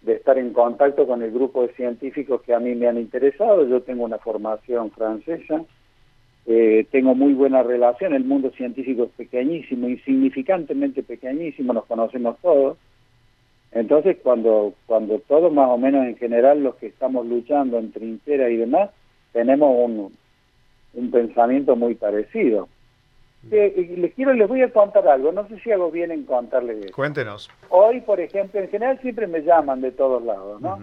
de 0.01 0.13
estar 0.13 0.37
en 0.39 0.51
contacto 0.51 1.05
con 1.05 1.21
el 1.21 1.31
grupo 1.31 1.61
de 1.61 1.73
científicos 1.73 2.41
que 2.41 2.55
a 2.55 2.59
mí 2.59 2.73
me 2.73 2.87
han 2.87 2.97
interesado. 2.97 3.67
Yo 3.67 3.81
tengo 3.81 4.03
una 4.03 4.17
formación 4.17 4.89
francesa, 4.91 5.63
eh, 6.51 6.87
tengo 6.89 7.13
muy 7.13 7.33
buena 7.33 7.61
relación, 7.61 8.15
el 8.15 8.25
mundo 8.25 8.49
científico 8.49 9.03
es 9.03 9.11
pequeñísimo, 9.11 9.87
insignificantemente 9.87 11.03
pequeñísimo, 11.03 11.73
nos 11.73 11.85
conocemos 11.85 12.37
todos. 12.41 12.75
Entonces, 13.71 14.17
cuando, 14.23 14.73
cuando 14.87 15.19
todos 15.19 15.53
más 15.53 15.69
o 15.69 15.77
menos 15.77 16.07
en 16.07 16.17
general 16.17 16.63
los 16.63 16.73
que 16.77 16.87
estamos 16.87 17.27
luchando 17.27 17.77
en 17.77 17.91
trinchera 17.91 18.49
y 18.49 18.57
demás, 18.57 18.89
tenemos 19.31 19.69
un, 19.77 20.11
un 20.95 21.11
pensamiento 21.11 21.75
muy 21.75 21.93
parecido. 21.93 22.67
Mm. 23.43 23.47
Eh, 23.51 23.95
les 23.99 24.13
quiero, 24.15 24.33
les 24.33 24.47
voy 24.47 24.63
a 24.63 24.73
contar 24.73 25.07
algo, 25.07 25.31
no 25.31 25.47
sé 25.49 25.59
si 25.59 25.71
hago 25.71 25.91
bien 25.91 26.09
en 26.09 26.23
contarles 26.23 26.85
eso. 26.85 26.95
Cuéntenos. 26.95 27.47
Hoy, 27.69 28.01
por 28.01 28.19
ejemplo, 28.19 28.59
en 28.59 28.69
general 28.69 28.99
siempre 29.01 29.27
me 29.27 29.41
llaman 29.43 29.81
de 29.81 29.91
todos 29.91 30.23
lados, 30.23 30.59
¿no? 30.61 30.79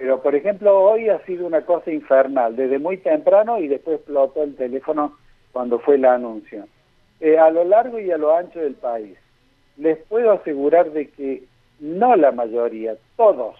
Pero, 0.00 0.22
por 0.22 0.34
ejemplo, 0.34 0.80
hoy 0.80 1.10
ha 1.10 1.22
sido 1.26 1.46
una 1.46 1.60
cosa 1.60 1.92
infernal, 1.92 2.56
desde 2.56 2.78
muy 2.78 2.96
temprano 2.96 3.58
y 3.58 3.68
después 3.68 3.96
explotó 3.96 4.42
el 4.42 4.56
teléfono 4.56 5.18
cuando 5.52 5.78
fue 5.78 5.98
la 5.98 6.14
anuncio. 6.14 6.66
Eh, 7.20 7.36
a 7.36 7.50
lo 7.50 7.64
largo 7.64 8.00
y 8.00 8.10
a 8.10 8.16
lo 8.16 8.34
ancho 8.34 8.60
del 8.60 8.76
país, 8.76 9.18
les 9.76 9.98
puedo 10.06 10.32
asegurar 10.32 10.90
de 10.92 11.10
que 11.10 11.42
no 11.80 12.16
la 12.16 12.32
mayoría, 12.32 12.96
todos 13.18 13.56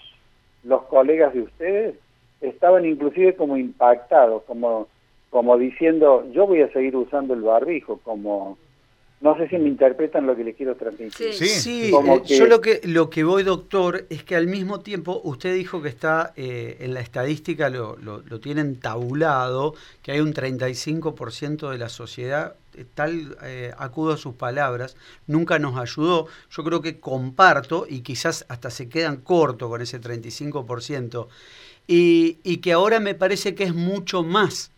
los 0.65 0.83
colegas 0.85 1.35
de 1.35 1.43
ustedes 1.43 1.95
estaban 2.41 2.87
inclusive 2.87 3.37
como 3.37 3.59
impactados, 3.59 4.43
como, 4.45 4.89
como 5.29 5.59
diciendo, 5.59 6.27
yo 6.33 6.47
voy 6.47 6.63
a 6.63 6.73
seguir 6.73 6.97
usando 6.97 7.35
el 7.35 7.43
barbijo, 7.43 8.01
como 8.03 8.57
no 9.21 9.37
sé 9.37 9.49
si 9.49 9.59
me 9.59 9.69
interpretan 9.69 10.27
lo 10.27 10.35
que 10.35 10.45
les 10.45 10.57
quiero 10.57 10.77
transmitir. 10.77 11.35
Sí, 11.35 11.47
sí. 11.47 11.93
Eh, 11.93 12.23
yo 12.25 12.47
lo 12.47 12.63
que, 12.63 12.81
lo 12.85 13.11
que 13.11 13.23
voy, 13.23 13.43
doctor, 13.43 14.07
es 14.09 14.25
que 14.25 14.35
al 14.35 14.47
mismo 14.47 14.81
tiempo 14.81 15.21
usted 15.25 15.55
dijo 15.55 15.83
que 15.83 15.91
está 15.91 16.33
eh, 16.37 16.79
en 16.81 16.95
la 16.95 17.01
estadística, 17.01 17.69
lo, 17.69 17.99
lo, 17.99 18.41
tienen 18.41 18.81
tabulado, 18.81 19.75
que 20.03 20.13
hay 20.13 20.21
un 20.21 20.33
35% 20.33 21.71
de 21.71 21.77
la 21.77 21.91
sociedad, 21.91 22.55
eh, 22.75 22.87
tal 22.95 23.37
acudo 23.77 24.15
a 24.15 24.17
sus 24.17 24.37
palabras, 24.37 24.97
nunca 25.27 25.59
nos 25.59 25.79
ayudó. 25.79 26.27
Yo 26.51 26.65
creo 26.65 26.81
que 26.81 26.99
comparto 26.99 27.85
y 27.87 28.01
quizás 28.01 28.47
hasta 28.49 28.71
se 28.71 28.89
quedan 28.89 29.19
cortos 29.19 29.69
con 29.69 29.83
ese 29.83 30.01
35%. 30.01 31.27
Y, 31.87 32.39
y 32.43 32.59
que 32.59 32.73
ahora 32.73 33.01
me 33.01 33.15
parece 33.15 33.55
que 33.55 33.65
es 33.65 33.75
mucho 33.75 34.23
más 34.23 34.71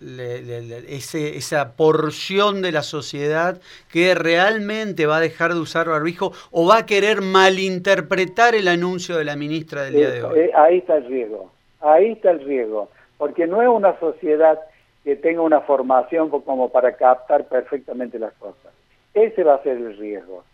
ese, 0.00 1.36
esa 1.36 1.72
porción 1.76 2.60
de 2.62 2.72
la 2.72 2.82
sociedad 2.82 3.60
que 3.90 4.14
realmente 4.14 5.06
va 5.06 5.16
a 5.18 5.20
dejar 5.20 5.54
de 5.54 5.60
usar 5.60 5.88
barbijo 5.88 6.32
o 6.50 6.66
va 6.66 6.78
a 6.78 6.86
querer 6.86 7.22
malinterpretar 7.22 8.54
el 8.54 8.68
anuncio 8.68 9.16
de 9.16 9.24
la 9.24 9.36
ministra 9.36 9.82
del 9.84 9.94
día 9.94 10.10
de 10.10 10.22
hoy. 10.22 10.38
Eh, 10.38 10.50
ahí 10.54 10.78
está 10.78 10.96
el 10.96 11.06
riesgo, 11.06 11.50
ahí 11.80 12.12
está 12.12 12.30
el 12.30 12.44
riesgo, 12.44 12.90
porque 13.16 13.46
no 13.46 13.62
es 13.62 13.68
una 13.68 13.98
sociedad 13.98 14.60
que 15.04 15.16
tenga 15.16 15.40
una 15.40 15.60
formación 15.60 16.28
como 16.30 16.70
para 16.70 16.96
captar 16.96 17.44
perfectamente 17.44 18.18
las 18.18 18.32
cosas. 18.34 18.72
Ese 19.14 19.44
va 19.44 19.54
a 19.54 19.62
ser 19.62 19.78
el 19.78 19.96
riesgo 19.96 20.44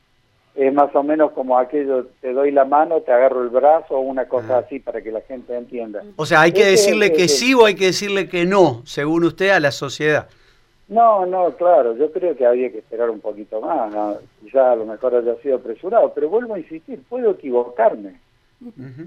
es 0.55 0.73
más 0.73 0.95
o 0.95 1.03
menos 1.03 1.33
como 1.33 1.59
aquello, 1.59 2.07
te 2.21 2.33
doy 2.33 2.51
la 2.51 2.65
mano, 2.65 3.01
te 3.01 3.13
agarro 3.13 3.43
el 3.43 3.49
brazo 3.49 3.97
o 3.97 4.01
una 4.01 4.27
cosa 4.29 4.59
así 4.59 4.81
para 4.81 5.01
que 5.01 5.11
la 5.11 5.23
gente 5.23 5.57
entienda. 5.57 6.03
O 6.17 6.27
sea, 6.27 6.43
hay 6.43 6.53
que 6.53 6.65
decirle 6.65 7.13
que 7.13 7.29
sí 7.29 7.55
o 7.55 7.65
hay 7.65 7.75
que 7.75 7.87
decirle 7.87 8.29
que 8.29 8.45
no, 8.45 8.83
según 8.85 9.25
usted, 9.25 9.51
a 9.51 9.61
la 9.61 9.71
sociedad. 9.71 10.29
No, 10.89 11.25
no, 11.25 11.51
claro, 11.57 11.97
yo 11.97 12.13
creo 12.13 12.37
que 12.37 12.45
había 12.45 12.71
que 12.71 12.79
esperar 12.79 13.09
un 13.09 13.21
poquito 13.21 13.63
más, 13.63 14.19
quizá 14.43 14.73
a 14.73 14.77
lo 14.77 14.85
mejor 14.85 15.15
haya 15.15 15.35
sido 15.37 15.57
apresurado, 15.57 16.13
pero 16.15 16.29
vuelvo 16.29 16.55
a 16.55 16.59
insistir, 16.59 17.01
puedo 17.09 17.31
equivocarme. 17.31 18.21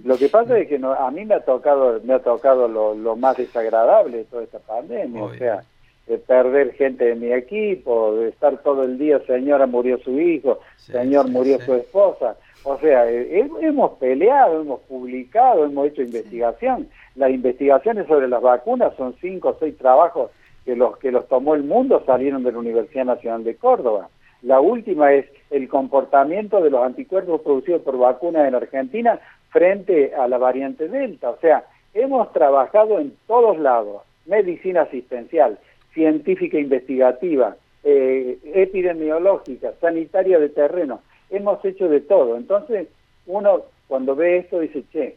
Lo 0.03 0.17
que 0.17 0.27
pasa 0.27 0.57
es 0.57 0.67
que 0.67 0.79
no, 0.79 0.93
a 0.93 1.09
mí 1.11 1.23
me 1.25 1.35
ha 1.35 1.39
tocado, 1.39 2.01
me 2.03 2.15
ha 2.15 2.19
tocado 2.19 2.67
lo, 2.67 3.15
más 3.15 3.37
desagradable 3.37 4.17
de 4.17 4.23
toda 4.25 4.43
esta 4.43 4.59
pandemia, 4.59 5.23
o 5.23 5.33
sea, 5.35 5.63
de 6.07 6.17
perder 6.19 6.73
gente 6.73 7.05
de 7.05 7.15
mi 7.15 7.31
equipo, 7.31 8.15
de 8.15 8.29
estar 8.29 8.61
todo 8.61 8.83
el 8.83 8.97
día, 8.97 9.19
señora 9.25 9.65
murió 9.65 9.97
su 9.99 10.19
hijo, 10.19 10.59
señor 10.77 11.29
murió 11.29 11.59
su 11.61 11.73
esposa. 11.73 12.37
O 12.63 12.77
sea, 12.79 13.09
eh, 13.09 13.47
hemos 13.61 13.91
peleado, 13.99 14.61
hemos 14.61 14.81
publicado, 14.81 15.65
hemos 15.65 15.87
hecho 15.87 16.01
investigación. 16.01 16.89
Las 17.15 17.29
investigaciones 17.31 18.07
sobre 18.07 18.27
las 18.27 18.41
vacunas 18.41 18.93
son 18.97 19.15
cinco 19.21 19.49
o 19.49 19.57
seis 19.59 19.77
trabajos 19.77 20.31
que 20.65 20.75
los 20.75 20.97
que 20.97 21.11
los 21.11 21.27
tomó 21.27 21.53
el 21.53 21.63
mundo 21.63 22.01
salieron 22.05 22.43
de 22.43 22.51
la 22.51 22.57
Universidad 22.57 23.05
Nacional 23.05 23.43
de 23.43 23.55
Córdoba. 23.55 24.09
La 24.41 24.59
última 24.59 25.13
es 25.13 25.25
el 25.49 25.67
comportamiento 25.69 26.61
de 26.61 26.69
los 26.69 26.83
anticuerpos 26.83 27.41
producidos 27.41 27.81
por 27.81 27.97
vacunas 27.97 28.47
en 28.47 28.55
Argentina 28.55 29.19
frente 29.49 30.13
a 30.13 30.27
la 30.27 30.37
variante 30.37 30.87
Delta. 30.87 31.29
O 31.29 31.37
sea, 31.39 31.65
hemos 31.93 32.31
trabajado 32.33 32.99
en 32.99 33.15
todos 33.27 33.57
lados, 33.57 34.01
medicina 34.25 34.81
asistencial, 34.81 35.57
científica 35.95 36.59
investigativa, 36.59 37.55
eh, 37.83 38.37
epidemiológica, 38.53 39.73
sanitaria 39.81 40.37
de 40.37 40.49
terreno. 40.49 41.01
Hemos 41.31 41.63
hecho 41.65 41.87
de 41.87 42.01
todo. 42.01 42.37
Entonces, 42.37 42.87
uno 43.25 43.63
cuando 43.87 44.15
ve 44.15 44.37
esto 44.37 44.59
dice, 44.59 44.83
che, 44.91 45.15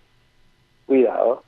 cuidado. 0.86 1.42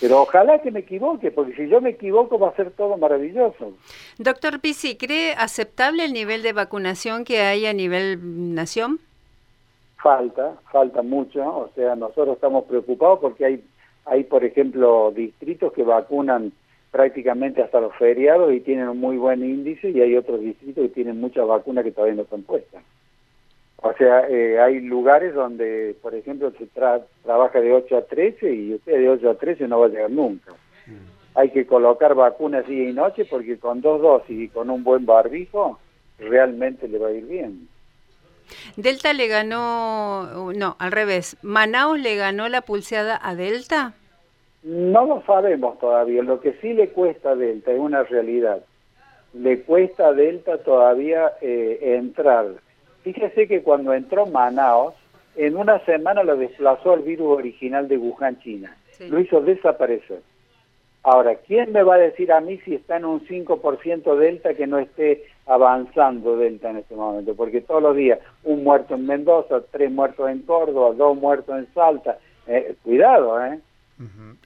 Pero 0.00 0.22
ojalá 0.22 0.62
que 0.62 0.70
me 0.70 0.80
equivoque, 0.80 1.30
porque 1.30 1.54
si 1.54 1.68
yo 1.68 1.82
me 1.82 1.90
equivoco 1.90 2.38
va 2.38 2.48
a 2.48 2.56
ser 2.56 2.70
todo 2.70 2.96
maravilloso. 2.96 3.74
Doctor 4.16 4.60
Pisi, 4.60 4.96
¿cree 4.96 5.34
aceptable 5.36 6.06
el 6.06 6.14
nivel 6.14 6.42
de 6.42 6.54
vacunación 6.54 7.24
que 7.24 7.42
hay 7.42 7.66
a 7.66 7.74
nivel 7.74 8.54
nación? 8.54 8.98
Falta, 10.02 10.54
falta 10.72 11.02
mucho. 11.02 11.42
O 11.44 11.70
sea, 11.74 11.96
nosotros 11.96 12.36
estamos 12.36 12.64
preocupados 12.64 13.18
porque 13.20 13.44
hay, 13.44 13.64
hay 14.06 14.24
por 14.24 14.42
ejemplo, 14.42 15.12
distritos 15.14 15.70
que 15.74 15.82
vacunan 15.82 16.52
prácticamente 16.90 17.62
hasta 17.62 17.80
los 17.80 17.94
feriados 17.96 18.52
y 18.52 18.60
tienen 18.60 18.88
un 18.88 18.98
muy 18.98 19.16
buen 19.16 19.44
índice 19.44 19.90
y 19.90 20.00
hay 20.00 20.16
otros 20.16 20.40
distritos 20.40 20.82
que 20.82 20.94
tienen 20.94 21.20
muchas 21.20 21.46
vacunas 21.46 21.84
que 21.84 21.92
todavía 21.92 22.16
no 22.16 22.22
están 22.22 22.42
puestas. 22.42 22.82
O 23.82 23.94
sea, 23.94 24.28
eh, 24.28 24.60
hay 24.60 24.80
lugares 24.80 25.34
donde, 25.34 25.96
por 26.02 26.14
ejemplo, 26.14 26.52
se 26.58 26.66
trabaja 27.22 27.60
de 27.60 27.72
8 27.72 27.96
a 27.96 28.02
13 28.02 28.52
y 28.52 28.74
usted 28.74 28.98
de 28.98 29.08
8 29.08 29.30
a 29.30 29.34
13 29.36 29.68
no 29.68 29.80
va 29.80 29.86
a 29.86 29.88
llegar 29.88 30.10
nunca. 30.10 30.52
Hay 31.34 31.50
que 31.50 31.64
colocar 31.66 32.14
vacunas 32.14 32.66
día 32.66 32.90
y 32.90 32.92
noche 32.92 33.24
porque 33.24 33.58
con 33.58 33.80
dos 33.80 34.02
dosis 34.02 34.38
y 34.38 34.48
con 34.48 34.68
un 34.68 34.84
buen 34.84 35.06
barbijo 35.06 35.78
realmente 36.18 36.88
le 36.88 36.98
va 36.98 37.08
a 37.08 37.12
ir 37.12 37.24
bien. 37.24 37.68
Delta 38.76 39.12
le 39.12 39.28
ganó, 39.28 40.52
no, 40.52 40.76
al 40.78 40.92
revés, 40.92 41.36
Manaus 41.40 41.98
le 42.00 42.16
ganó 42.16 42.48
la 42.48 42.62
pulseada 42.62 43.18
a 43.22 43.34
Delta. 43.34 43.94
No 44.62 45.06
lo 45.06 45.22
sabemos 45.22 45.78
todavía. 45.78 46.22
Lo 46.22 46.40
que 46.40 46.52
sí 46.60 46.74
le 46.74 46.90
cuesta 46.90 47.30
a 47.30 47.36
Delta 47.36 47.72
es 47.72 47.78
una 47.78 48.02
realidad. 48.02 48.60
Le 49.32 49.62
cuesta 49.62 50.08
a 50.08 50.12
Delta 50.12 50.58
todavía 50.58 51.32
eh, 51.40 51.96
entrar. 51.98 52.46
Fíjese 53.02 53.48
que 53.48 53.62
cuando 53.62 53.94
entró 53.94 54.26
Manaos, 54.26 54.94
en 55.36 55.56
una 55.56 55.78
semana 55.84 56.22
lo 56.22 56.36
desplazó 56.36 56.94
el 56.94 57.02
virus 57.02 57.38
original 57.38 57.88
de 57.88 57.96
Wuhan, 57.96 58.38
China. 58.40 58.76
Lo 59.08 59.18
hizo 59.18 59.40
desaparecer. 59.40 60.20
Ahora, 61.02 61.36
¿quién 61.36 61.72
me 61.72 61.82
va 61.82 61.94
a 61.94 61.98
decir 61.98 62.30
a 62.30 62.42
mí 62.42 62.58
si 62.58 62.74
está 62.74 62.98
en 62.98 63.06
un 63.06 63.26
5% 63.26 64.16
Delta 64.16 64.52
que 64.52 64.66
no 64.66 64.78
esté 64.78 65.24
avanzando 65.46 66.36
Delta 66.36 66.68
en 66.68 66.76
este 66.78 66.94
momento? 66.94 67.34
Porque 67.34 67.62
todos 67.62 67.82
los 67.82 67.96
días, 67.96 68.18
un 68.44 68.62
muerto 68.62 68.96
en 68.96 69.06
Mendoza, 69.06 69.62
tres 69.70 69.90
muertos 69.90 70.28
en 70.28 70.42
Córdoba, 70.42 70.92
dos 70.94 71.16
muertos 71.16 71.58
en 71.58 71.72
Salta. 71.72 72.18
Eh, 72.46 72.74
cuidado, 72.82 73.42
¿eh? 73.42 73.60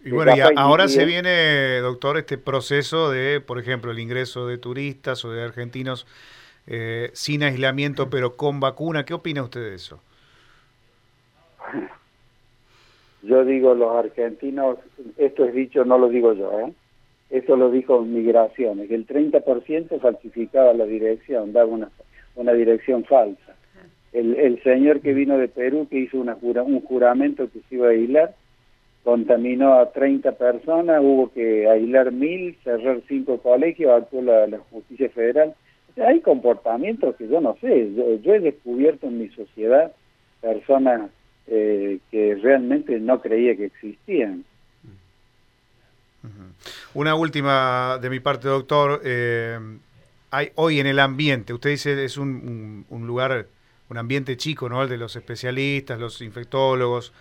Y 0.04 0.10
bueno, 0.10 0.32
ahora 0.56 0.88
se 0.88 1.04
viene, 1.04 1.78
doctor, 1.78 2.18
este 2.18 2.38
proceso 2.38 3.10
de, 3.10 3.40
por 3.40 3.60
ejemplo, 3.60 3.92
el 3.92 4.00
ingreso 4.00 4.46
de 4.48 4.58
turistas 4.58 5.24
o 5.24 5.30
de 5.30 5.42
argentinos 5.44 6.06
eh, 6.66 7.10
sin 7.12 7.42
aislamiento 7.42 8.08
pero 8.10 8.36
con 8.36 8.58
vacuna. 8.58 9.04
¿Qué 9.04 9.14
opina 9.14 9.42
usted 9.42 9.60
de 9.60 9.74
eso? 9.74 10.00
Yo 13.22 13.44
digo 13.44 13.74
los 13.74 13.94
argentinos, 13.96 14.78
esto 15.16 15.44
es 15.46 15.54
dicho, 15.54 15.84
no 15.86 15.96
lo 15.96 16.10
digo 16.10 16.34
yo, 16.34 16.60
¿eh? 16.60 16.74
Esto 17.30 17.56
lo 17.56 17.70
dijo 17.70 18.02
Migraciones, 18.02 18.86
que 18.86 18.94
el 18.94 19.06
30% 19.06 19.98
falsificaba 19.98 20.74
la 20.74 20.84
dirección, 20.84 21.54
daba 21.54 21.70
una, 21.70 21.88
una 22.34 22.52
dirección 22.52 23.02
falsa. 23.04 23.56
El, 24.12 24.34
el 24.34 24.62
señor 24.62 25.00
que 25.00 25.14
vino 25.14 25.38
de 25.38 25.48
Perú, 25.48 25.88
que 25.90 26.00
hizo 26.00 26.18
una 26.18 26.36
un 26.36 26.82
juramento 26.82 27.48
que 27.50 27.60
se 27.66 27.76
iba 27.76 27.86
a 27.86 27.92
aislar, 27.92 28.34
contaminó 29.04 29.74
a 29.74 29.92
30 29.92 30.32
personas, 30.32 31.00
hubo 31.02 31.30
que 31.30 31.68
aislar 31.68 32.10
mil, 32.10 32.56
cerrar 32.64 33.00
cinco 33.06 33.38
colegios, 33.38 33.92
actuó 33.92 34.22
la, 34.22 34.58
justicia 34.70 35.10
federal. 35.10 35.54
hay 35.96 36.20
comportamientos 36.20 37.14
que 37.16 37.28
yo 37.28 37.40
no 37.40 37.56
sé, 37.60 37.92
yo, 37.94 38.34
he 38.34 38.40
descubierto 38.40 39.06
en 39.06 39.18
mi 39.18 39.28
sociedad 39.28 39.92
personas 40.40 41.10
eh, 41.46 41.98
que 42.10 42.34
realmente 42.36 42.98
no 42.98 43.20
creía 43.20 43.54
que 43.54 43.66
existían. 43.66 44.44
Una 46.94 47.14
última 47.14 47.98
de 48.00 48.08
mi 48.08 48.20
parte, 48.20 48.48
doctor. 48.48 49.02
Eh, 49.04 49.58
hay 50.30 50.50
hoy 50.54 50.80
en 50.80 50.86
el 50.86 50.98
ambiente, 50.98 51.52
usted 51.52 51.70
dice 51.70 52.02
es 52.04 52.16
un, 52.16 52.86
un, 52.88 53.06
lugar, 53.06 53.46
un 53.90 53.98
ambiente 53.98 54.38
chico, 54.38 54.70
¿no? 54.70 54.82
El 54.82 54.88
de 54.88 54.96
los 54.96 55.14
especialistas, 55.14 56.00
los 56.00 56.22
infectólogos, 56.22 57.12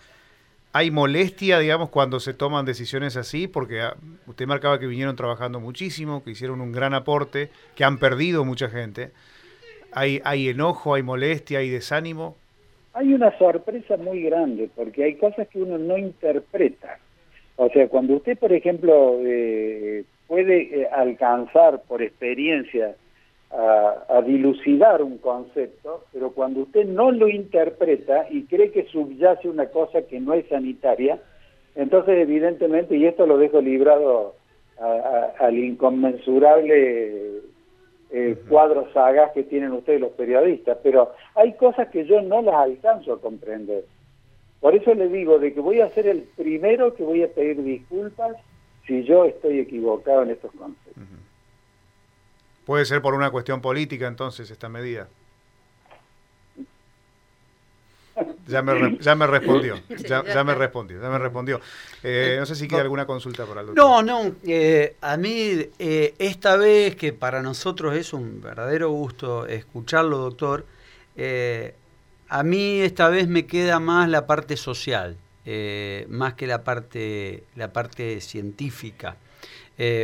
¿Hay 0.75 0.89
molestia, 0.89 1.59
digamos, 1.59 1.89
cuando 1.89 2.19
se 2.19 2.33
toman 2.33 2.65
decisiones 2.65 3.15
así? 3.15 3.47
Porque 3.47 3.81
ah, 3.81 3.95
usted 4.25 4.47
marcaba 4.47 4.79
que 4.79 4.87
vinieron 4.87 5.15
trabajando 5.15 5.59
muchísimo, 5.59 6.23
que 6.23 6.31
hicieron 6.31 6.61
un 6.61 6.71
gran 6.71 6.95
aporte, 6.95 7.51
que 7.75 7.83
han 7.83 7.99
perdido 7.99 8.43
mucha 8.43 8.69
gente. 8.69 9.11
¿Hay, 9.91 10.19
hay 10.25 10.49
enojo, 10.49 10.95
hay 10.95 11.03
molestia, 11.03 11.59
hay 11.59 11.69
desánimo? 11.69 12.37
Hay 12.93 13.13
una 13.13 13.37
sorpresa 13.37 13.97
muy 13.97 14.23
grande, 14.23 14.67
porque 14.75 15.03
hay 15.03 15.15
cosas 15.17 15.47
que 15.47 15.61
uno 15.61 15.77
no 15.77 15.95
interpreta. 15.95 16.97
O 17.55 17.69
sea, 17.69 17.87
cuando 17.87 18.15
usted, 18.15 18.35
por 18.39 18.51
ejemplo, 18.51 19.19
eh, 19.23 20.05
puede 20.25 20.81
eh, 20.81 20.87
alcanzar 20.91 21.83
por 21.83 22.01
experiencia 22.01 22.95
a, 23.55 24.21
dilucidar 24.25 25.03
un 25.03 25.17
concepto, 25.17 26.05
pero 26.11 26.31
cuando 26.31 26.61
usted 26.61 26.85
no 26.85 27.11
lo 27.11 27.27
interpreta 27.27 28.25
y 28.29 28.45
cree 28.45 28.71
que 28.71 28.85
subyace 28.85 29.47
una 29.47 29.67
cosa 29.67 30.03
que 30.03 30.19
no 30.19 30.33
es 30.33 30.47
sanitaria, 30.47 31.19
entonces 31.75 32.17
evidentemente, 32.17 32.95
y 32.95 33.05
esto 33.05 33.25
lo 33.25 33.37
dejo 33.37 33.61
librado 33.61 34.35
al 35.39 35.57
inconmensurable 35.57 37.41
eh, 38.11 38.37
cuadro 38.49 38.91
sagas 38.93 39.31
que 39.31 39.43
tienen 39.43 39.71
ustedes 39.71 40.01
los 40.01 40.11
periodistas, 40.11 40.77
pero 40.83 41.11
hay 41.35 41.53
cosas 41.53 41.89
que 41.89 42.05
yo 42.05 42.21
no 42.21 42.41
las 42.41 42.55
alcanzo 42.55 43.13
a 43.13 43.21
comprender. 43.21 43.85
Por 44.59 44.75
eso 44.75 44.93
le 44.93 45.09
digo 45.09 45.39
de 45.39 45.53
que 45.53 45.59
voy 45.59 45.81
a 45.81 45.89
ser 45.89 46.07
el 46.07 46.23
primero 46.35 46.93
que 46.95 47.03
voy 47.03 47.23
a 47.23 47.27
pedir 47.27 47.63
disculpas 47.63 48.35
si 48.87 49.03
yo 49.03 49.25
estoy 49.25 49.59
equivocado 49.59 50.23
en 50.23 50.31
estos 50.31 50.51
conceptos. 50.51 51.03
Puede 52.65 52.85
ser 52.85 53.01
por 53.01 53.13
una 53.13 53.29
cuestión 53.29 53.61
política 53.61 54.07
entonces 54.07 54.49
esta 54.49 54.69
medida. 54.69 55.07
Ya 58.47 58.61
me, 58.61 58.97
ya 58.99 59.15
me 59.15 59.25
respondió, 59.25 59.79
ya, 60.07 60.43
me 60.43 60.53
respondió, 60.53 61.01
ya 61.01 61.09
me 61.09 61.17
respondió. 61.17 61.59
Eh, 62.03 62.35
no 62.37 62.45
sé 62.45 62.55
si 62.55 62.67
quiere 62.67 62.83
alguna 62.83 63.07
consulta 63.07 63.45
para 63.45 63.61
el 63.61 63.67
doctor. 63.67 63.83
No, 63.83 64.03
no, 64.03 64.35
eh, 64.45 64.97
a 65.01 65.17
mí 65.17 65.65
eh, 65.79 66.13
esta 66.19 66.55
vez 66.55 66.95
que 66.95 67.11
para 67.13 67.41
nosotros 67.41 67.95
es 67.95 68.13
un 68.13 68.39
verdadero 68.39 68.91
gusto 68.91 69.47
escucharlo, 69.47 70.17
doctor, 70.17 70.65
a 72.29 72.43
mí 72.43 72.81
esta 72.81 73.09
vez 73.09 73.27
me 73.27 73.47
queda 73.47 73.79
más 73.79 74.07
la 74.09 74.27
parte 74.27 74.57
social, 74.57 75.17
más 76.09 76.35
que 76.35 76.45
la 76.45 76.63
parte, 76.63 77.45
la 77.55 77.73
parte 77.73 78.21
científica. 78.21 79.15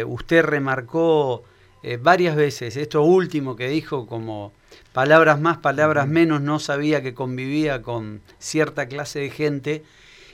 usted 0.07 0.43
remarcó 0.43 1.43
eh, 1.83 1.97
varias 2.01 2.35
veces. 2.35 2.77
Esto 2.77 3.03
último 3.03 3.55
que 3.55 3.67
dijo, 3.67 4.07
como 4.07 4.51
palabras 4.93 5.39
más, 5.39 5.57
palabras 5.57 6.07
menos, 6.07 6.41
no 6.41 6.59
sabía 6.59 7.01
que 7.01 7.13
convivía 7.13 7.81
con 7.81 8.21
cierta 8.37 8.87
clase 8.87 9.19
de 9.19 9.29
gente. 9.29 9.83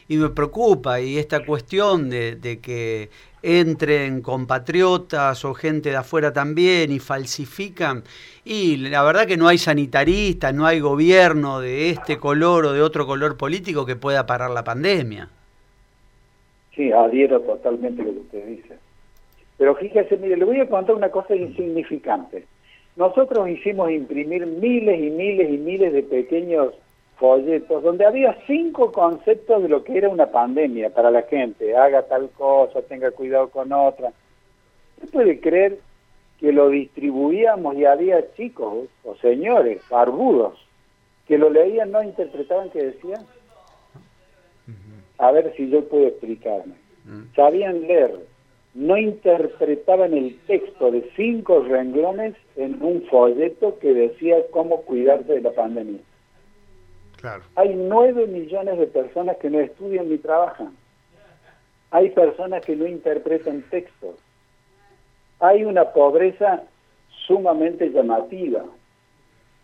Y 0.08 0.18
me 0.18 0.30
preocupa, 0.30 1.02
y 1.02 1.18
esta 1.18 1.44
cuestión 1.46 2.10
de, 2.12 2.36
de 2.36 2.60
que 2.60 3.10
entren 3.42 4.22
compatriotas 4.22 5.46
o 5.46 5.54
gente 5.54 5.90
de 5.90 5.96
afuera 5.98 6.34
también 6.34 6.92
y 6.92 7.00
falsifican. 7.00 8.04
Y 8.44 8.78
la 8.78 9.04
verdad 9.04 9.28
que 9.28 9.38
no 9.38 9.48
hay 9.48 9.60
sanitaristas, 9.60 10.54
no 10.54 10.66
hay 10.66 10.80
gobierno 10.80 11.60
de 11.60 11.92
este 11.92 12.18
color 12.18 12.66
o 12.66 12.74
de 12.74 12.82
otro 12.82 13.06
color 13.06 13.38
político 13.38 13.86
que 13.86 13.96
pueda 13.96 14.26
parar 14.26 14.50
la 14.50 14.64
pandemia. 14.64 15.30
Sí, 16.76 16.92
adhiero 16.92 17.40
totalmente 17.42 18.02
a 18.02 18.06
lo 18.06 18.14
que 18.14 18.20
usted 18.20 18.48
dice. 18.48 18.75
Pero 19.58 19.76
fíjese, 19.76 20.18
mire, 20.18 20.38
le 20.38 20.46
voy 20.46 20.60
a 20.60 20.70
contar 20.70 20.96
una 20.96 21.10
cosa 21.10 21.36
insignificante. 21.36 22.46
Nosotros 22.96 23.50
hicimos 23.50 23.92
imprimir 23.92 24.46
miles 24.46 25.00
y 25.00 25.10
miles 25.10 25.50
y 25.50 25.58
miles 25.58 25.94
de 25.94 26.04
pequeños 26.04 26.74
folletos 27.18 27.84
donde 27.84 28.06
había 28.06 28.38
cinco 28.46 28.92
conceptos 28.92 29.64
de 29.64 29.70
lo 29.70 29.84
que 29.84 29.98
era 29.98 30.10
una 30.10 30.28
pandemia 30.28 30.90
para 30.90 31.12
la 31.12 31.24
gente. 31.24 31.76
Haga 31.76 32.04
tal 32.04 32.30
cosa, 32.32 32.82
tenga 32.82 33.12
cuidado 33.12 33.50
con 33.50 33.72
otra. 33.72 34.12
¿Usted 34.98 35.10
puede 35.12 35.40
creer 35.40 35.80
que 36.40 36.52
lo 36.52 36.70
distribuíamos 36.70 37.76
y 37.76 37.86
había 37.86 38.34
chicos 38.34 38.88
o 39.04 39.16
señores 39.16 39.82
barbudos 39.90 40.60
que 41.28 41.38
lo 41.38 41.50
leían, 41.50 41.92
no 41.92 42.04
interpretaban 42.04 42.70
qué 42.70 42.84
decían? 42.84 43.26
A 45.18 45.32
ver 45.32 45.54
si 45.56 45.70
yo 45.70 45.88
puedo 45.88 46.08
explicarme. 46.08 46.76
Mm. 47.06 47.34
Sabían 47.36 47.82
leer, 47.82 48.20
no 48.76 48.98
interpretaban 48.98 50.14
el 50.14 50.38
texto 50.48 50.92
de 50.92 51.10
cinco 51.16 51.64
renglones 51.64 52.36
en 52.58 52.84
un 52.84 53.04
folleto 53.04 53.80
que 53.80 53.94
decía 53.94 54.36
cómo 54.52 54.82
cuidarse 54.82 55.34
de 55.34 55.42
la 55.42 55.52
pandemia. 55.52 56.02
Claro. 57.16 57.44
Hay 57.56 57.74
nueve 57.74 58.28
millones 58.28 58.78
de 58.78 58.88
personas 58.88 59.38
que 59.38 59.50
no 59.50 59.62
estudian 59.62 60.10
ni 60.10 60.18
trabajan. 60.18 60.76
Hay 61.92 62.10
personas 62.10 62.66
que 62.66 62.76
no 62.76 62.86
interpretan 62.86 63.64
textos. 63.70 64.16
Hay 65.40 65.64
una 65.64 65.94
pobreza 65.94 66.64
sumamente 67.26 67.90
llamativa. 67.92 68.66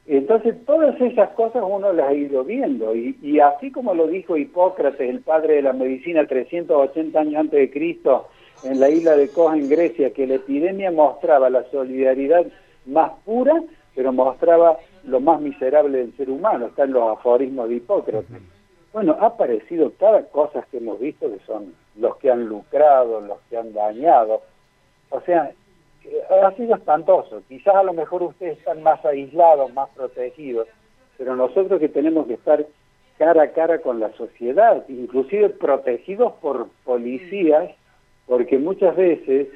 Entonces 0.08 0.56
todas 0.66 1.00
esas 1.02 1.32
cosas 1.32 1.64
uno 1.68 1.92
las 1.92 2.08
ha 2.08 2.14
ido 2.14 2.46
viendo 2.46 2.96
y, 2.96 3.18
y 3.22 3.40
así 3.42 3.72
como 3.72 3.94
lo 3.94 4.08
dijo 4.08 4.38
Hipócrates, 4.38 5.10
el 5.10 5.20
padre 5.20 5.56
de 5.56 5.64
la 5.64 5.74
medicina 5.74 6.26
380 6.26 7.20
años 7.20 7.36
antes 7.36 7.60
de 7.60 7.70
Cristo, 7.70 8.30
en 8.64 8.80
la 8.80 8.90
isla 8.90 9.16
de 9.16 9.30
Kos 9.30 9.54
en 9.54 9.70
Grecia, 9.70 10.12
que 10.12 10.28
la 10.28 10.36
epidemia 10.36 10.92
mostraba 10.92 11.50
la 11.50 11.64
solidaridad 11.72 12.46
más 12.86 13.12
pura, 13.26 13.62
pero 13.96 14.12
mostraba 14.14 14.78
lo 15.04 15.20
más 15.20 15.42
miserable 15.42 16.00
del 16.00 16.16
ser 16.16 16.30
humano, 16.30 16.68
están 16.68 16.92
los 16.92 17.18
aforismos 17.18 17.70
de 17.70 17.76
Hipócrates. 17.76 18.42
Bueno, 18.94 19.16
ha 19.20 19.28
aparecido 19.28 19.92
cada 20.00 20.24
cosa 20.26 20.66
que 20.70 20.78
hemos 20.78 21.00
visto 21.00 21.30
que 21.32 21.40
son 21.46 21.74
los 21.96 22.18
que 22.18 22.30
han 22.30 22.46
lucrado, 22.46 23.22
los 23.22 23.40
que 23.50 23.58
han 23.58 23.74
dañado. 23.74 24.42
O 25.10 25.22
sea, 25.22 25.52
ha 26.30 26.52
sido 26.56 26.76
espantoso. 26.76 27.42
Quizás 27.48 27.76
a 27.76 27.84
lo 27.84 27.94
mejor 27.94 28.24
ustedes 28.24 28.58
están 28.58 28.84
más 28.84 29.04
aislados, 29.06 29.74
más 29.74 29.90
protegidos, 29.90 30.68
pero 31.18 31.36
nosotros 31.36 31.80
que 31.80 31.90
tenemos 31.90 32.28
que 32.28 32.34
estar 32.34 32.66
cara 33.18 33.44
a 33.44 33.52
cara 33.52 33.80
con 33.80 34.00
la 34.00 34.12
sociedad, 34.14 34.84
inclusive 34.90 35.50
protegidos 35.50 36.34
por 36.42 36.68
policías 36.84 37.72
porque 38.26 38.58
muchas 38.58 38.96
veces 38.96 39.48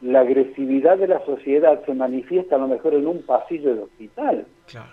la 0.00 0.20
agresividad 0.20 0.98
de 0.98 1.08
la 1.08 1.24
sociedad 1.24 1.82
se 1.86 1.94
manifiesta 1.94 2.56
a 2.56 2.58
lo 2.58 2.68
mejor 2.68 2.94
en 2.94 3.06
un 3.06 3.22
pasillo 3.22 3.74
de 3.74 3.82
hospital. 3.82 4.46
Claro, 4.66 4.90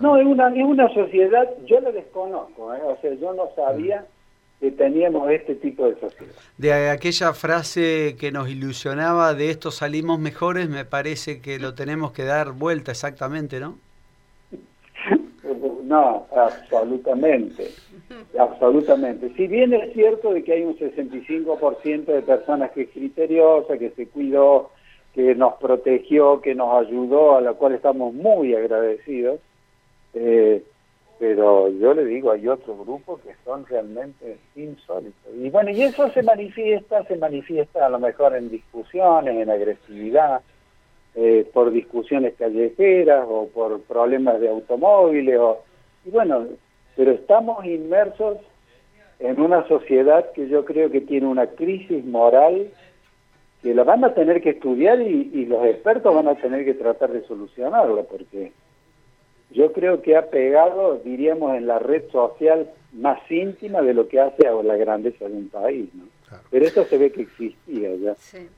No, 0.00 0.16
es 0.16 0.26
una, 0.26 0.48
es 0.48 0.64
una 0.64 0.88
sociedad, 0.94 1.48
yo 1.66 1.80
la 1.80 1.92
desconozco, 1.92 2.74
¿eh? 2.74 2.80
o 2.82 2.96
sea, 3.00 3.12
yo 3.14 3.34
no 3.34 3.50
sabía 3.54 4.00
mm. 4.00 4.60
que 4.60 4.70
teníamos 4.70 5.30
este 5.30 5.56
tipo 5.56 5.86
de 5.86 6.00
sociedad. 6.00 6.34
De 6.56 6.90
aquella 6.90 7.34
frase 7.34 8.16
que 8.18 8.32
nos 8.32 8.48
ilusionaba 8.48 9.34
de 9.34 9.50
esto 9.50 9.70
salimos 9.70 10.18
mejores, 10.18 10.70
me 10.70 10.84
parece 10.84 11.42
que 11.42 11.58
lo 11.58 11.74
tenemos 11.74 12.12
que 12.12 12.24
dar 12.24 12.52
vuelta 12.52 12.92
exactamente, 12.92 13.60
¿no? 13.60 13.78
no, 15.84 16.26
absolutamente. 16.34 17.70
Absolutamente. 18.38 19.32
Si 19.36 19.46
bien 19.46 19.72
es 19.74 19.92
cierto 19.92 20.32
de 20.32 20.44
que 20.44 20.54
hay 20.54 20.62
un 20.62 20.76
65% 20.78 22.04
de 22.06 22.22
personas 22.22 22.70
que 22.72 22.82
es 22.82 22.90
criteriosa, 22.90 23.78
que 23.78 23.90
se 23.90 24.06
cuidó, 24.08 24.70
que 25.14 25.34
nos 25.34 25.54
protegió, 25.54 26.40
que 26.40 26.54
nos 26.54 26.86
ayudó, 26.86 27.36
a 27.36 27.40
la 27.40 27.54
cual 27.54 27.74
estamos 27.74 28.12
muy 28.12 28.54
agradecidos, 28.54 29.40
eh, 30.14 30.62
pero 31.18 31.70
yo 31.70 31.94
le 31.94 32.04
digo, 32.04 32.30
hay 32.30 32.46
otros 32.46 32.78
grupos 32.78 33.20
que 33.22 33.34
son 33.44 33.64
realmente 33.64 34.36
insólitos. 34.54 35.32
Y 35.34 35.48
bueno, 35.48 35.70
y 35.70 35.82
eso 35.82 36.10
se 36.10 36.22
manifiesta, 36.22 37.02
se 37.04 37.16
manifiesta 37.16 37.86
a 37.86 37.88
lo 37.88 37.98
mejor 37.98 38.36
en 38.36 38.50
discusiones, 38.50 39.34
en 39.34 39.48
agresividad, 39.48 40.42
eh, 41.14 41.48
por 41.54 41.70
discusiones 41.70 42.34
callejeras 42.34 43.26
o 43.26 43.48
por 43.48 43.80
problemas 43.82 44.38
de 44.38 44.50
automóviles. 44.50 45.38
O, 45.38 45.62
y 46.04 46.10
bueno, 46.10 46.46
pero 46.96 47.12
estamos 47.12 47.64
inmersos 47.64 48.38
en 49.18 49.40
una 49.40 49.66
sociedad 49.68 50.32
que 50.32 50.48
yo 50.48 50.64
creo 50.64 50.90
que 50.90 51.00
tiene 51.00 51.26
una 51.26 51.46
crisis 51.46 52.04
moral 52.04 52.68
que 53.62 53.74
la 53.74 53.84
van 53.84 54.04
a 54.04 54.14
tener 54.14 54.42
que 54.42 54.50
estudiar 54.50 55.00
y, 55.00 55.46
los 55.46 55.64
expertos 55.66 56.14
van 56.14 56.28
a 56.28 56.34
tener 56.36 56.64
que 56.64 56.74
tratar 56.74 57.10
de 57.10 57.22
solucionarla, 57.26 58.02
porque 58.02 58.52
yo 59.50 59.72
creo 59.72 60.02
que 60.02 60.16
ha 60.16 60.30
pegado, 60.30 61.00
diríamos, 61.04 61.54
en 61.56 61.66
la 61.66 61.78
red 61.78 62.08
social 62.10 62.70
más 62.92 63.18
íntima 63.30 63.82
de 63.82 63.94
lo 63.94 64.08
que 64.08 64.20
hace 64.20 64.46
a 64.46 64.52
la 64.52 64.76
grandeza 64.76 65.28
de 65.28 65.34
un 65.34 65.48
país. 65.48 65.88
¿no? 65.94 66.04
Pero 66.50 66.66
esto 66.66 66.84
se 66.86 66.98
ve 66.98 67.12
que 67.12 67.22
existía 67.22 67.94
ya. 67.96 68.14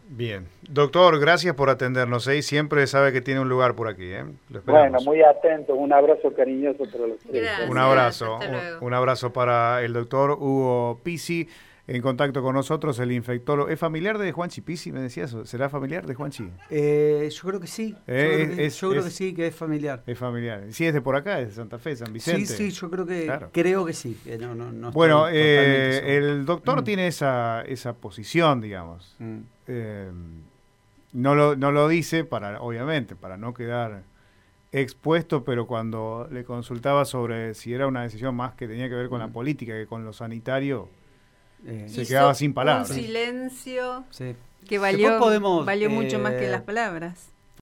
Bien. 0.09 0.47
Doctor, 0.69 1.19
gracias 1.21 1.55
por 1.55 1.71
atendernos. 1.71 2.27
¿eh? 2.29 2.43
Siempre 2.43 2.87
sabe 2.87 3.13
que 3.13 3.21
tiene 3.21 3.41
un 3.41 3.49
lugar 3.49 3.75
por 3.75 3.89
aquí. 3.89 4.05
¿eh? 4.05 4.25
bueno, 4.65 4.99
muy 5.05 5.23
atento. 5.23 5.75
Un 5.75 5.93
abrazo 5.93 6.33
cariñoso 6.35 6.85
para 6.91 7.07
los 7.07 7.19
tres. 7.19 7.49
Un 7.69 7.79
abrazo. 7.79 8.39
Un, 8.81 8.95
abrazo 8.95 9.33
para 9.33 9.83
el 9.83 9.93
doctor 9.93 10.33
Hugo 10.33 11.01
Pisi. 11.03 11.49
En 11.89 12.03
contacto 12.03 12.43
con 12.43 12.55
nosotros 12.55 12.99
el 12.99 13.11
infectólogo. 13.13 13.71
¿Es 13.71 13.81
familiar 13.81 14.19
de 14.19 14.31
Juan 14.31 14.51
Chipisi? 14.51 14.93
Me 14.93 15.01
decía 15.01 15.25
eso. 15.25 15.47
¿Será 15.47 15.71
familiar 15.71 16.07
de 16.07 16.15
Juan 16.15 16.31
Chi? 16.31 16.51
Eh, 16.69 17.27
yo 17.33 17.49
creo 17.49 17.61
que 17.61 17.67
sí. 17.67 17.93
yo, 17.93 17.97
Eh, 18.07 18.45
creo, 18.47 18.57
que, 18.57 18.67
es- 18.67 18.81
yo 18.81 18.91
creo 18.91 19.01
es- 19.01 19.07
que 19.07 19.11
sí, 19.11 19.35
que 19.35 19.47
es 19.47 19.55
familiar. 19.57 20.03
Es 20.07 20.19
familiar. 20.19 20.65
Sí, 20.71 20.85
es 20.87 20.93
de 20.93 21.01
por 21.01 21.17
acá, 21.17 21.41
es 21.41 21.49
de 21.49 21.55
Santa 21.55 21.79
Fe, 21.79 21.97
San 21.97 22.13
Vicente. 22.13 22.45
Sí, 22.47 22.71
sí, 22.71 22.71
yo 22.71 22.91
creo 22.91 23.07
que 23.07 23.25
Claro. 23.25 23.49
creo 23.53 23.87
que 23.87 23.95
sí. 23.95 24.19
que 24.23 24.37
no, 24.37 24.55
no, 24.55 24.71
no 24.71 24.93
Bueno, 24.93 25.29
eh, 25.31 26.19
el 26.19 26.45
doctor 26.45 26.83
Mm. 26.83 26.85
tiene 26.85 27.07
esa, 27.07 27.63
esa 27.63 27.95
posición, 27.95 28.61
digamos. 28.61 29.17
Mm. 29.19 29.39
Eh, 29.69 30.11
no, 31.15 31.35
lo, 31.35 31.57
no 31.57 31.73
lo 31.73 31.89
dice 31.89 32.25
para, 32.25 32.61
obviamente, 32.61 33.17
para 33.17 33.39
no 33.39 33.55
quedar 33.55 34.03
expuesto, 34.73 35.45
pero 35.45 35.67
cuando 35.67 36.29
le 36.31 36.45
consultaba 36.45 37.07
sobre 37.07 37.55
si 37.55 37.73
era 37.73 37.87
una 37.87 38.03
decisión 38.03 38.35
más 38.37 38.53
que 38.53 38.69
tenía 38.69 38.89
que 38.91 38.95
ver 38.95 39.09
con 39.09 39.19
la 39.21 39.29
Mm. 39.29 39.33
política 39.33 39.73
que 39.73 39.87
con 39.87 40.05
lo 40.05 40.13
sanitario, 40.13 40.91
Eh, 41.67 41.87
Se 41.89 42.07
quedaba 42.07 42.35
sin 42.35 42.55
palabras. 42.55 42.91
Un 42.91 42.97
silencio 42.97 44.05
sí. 44.11 44.35
que 44.67 44.79
valió, 44.79 45.19
podemos, 45.19 45.67
valió 45.67 45.91
mucho 45.91 46.19
más 46.19 46.35
que 46.35 46.47
eh, 46.47 46.51
las 46.51 46.63
palabras. 46.63 47.29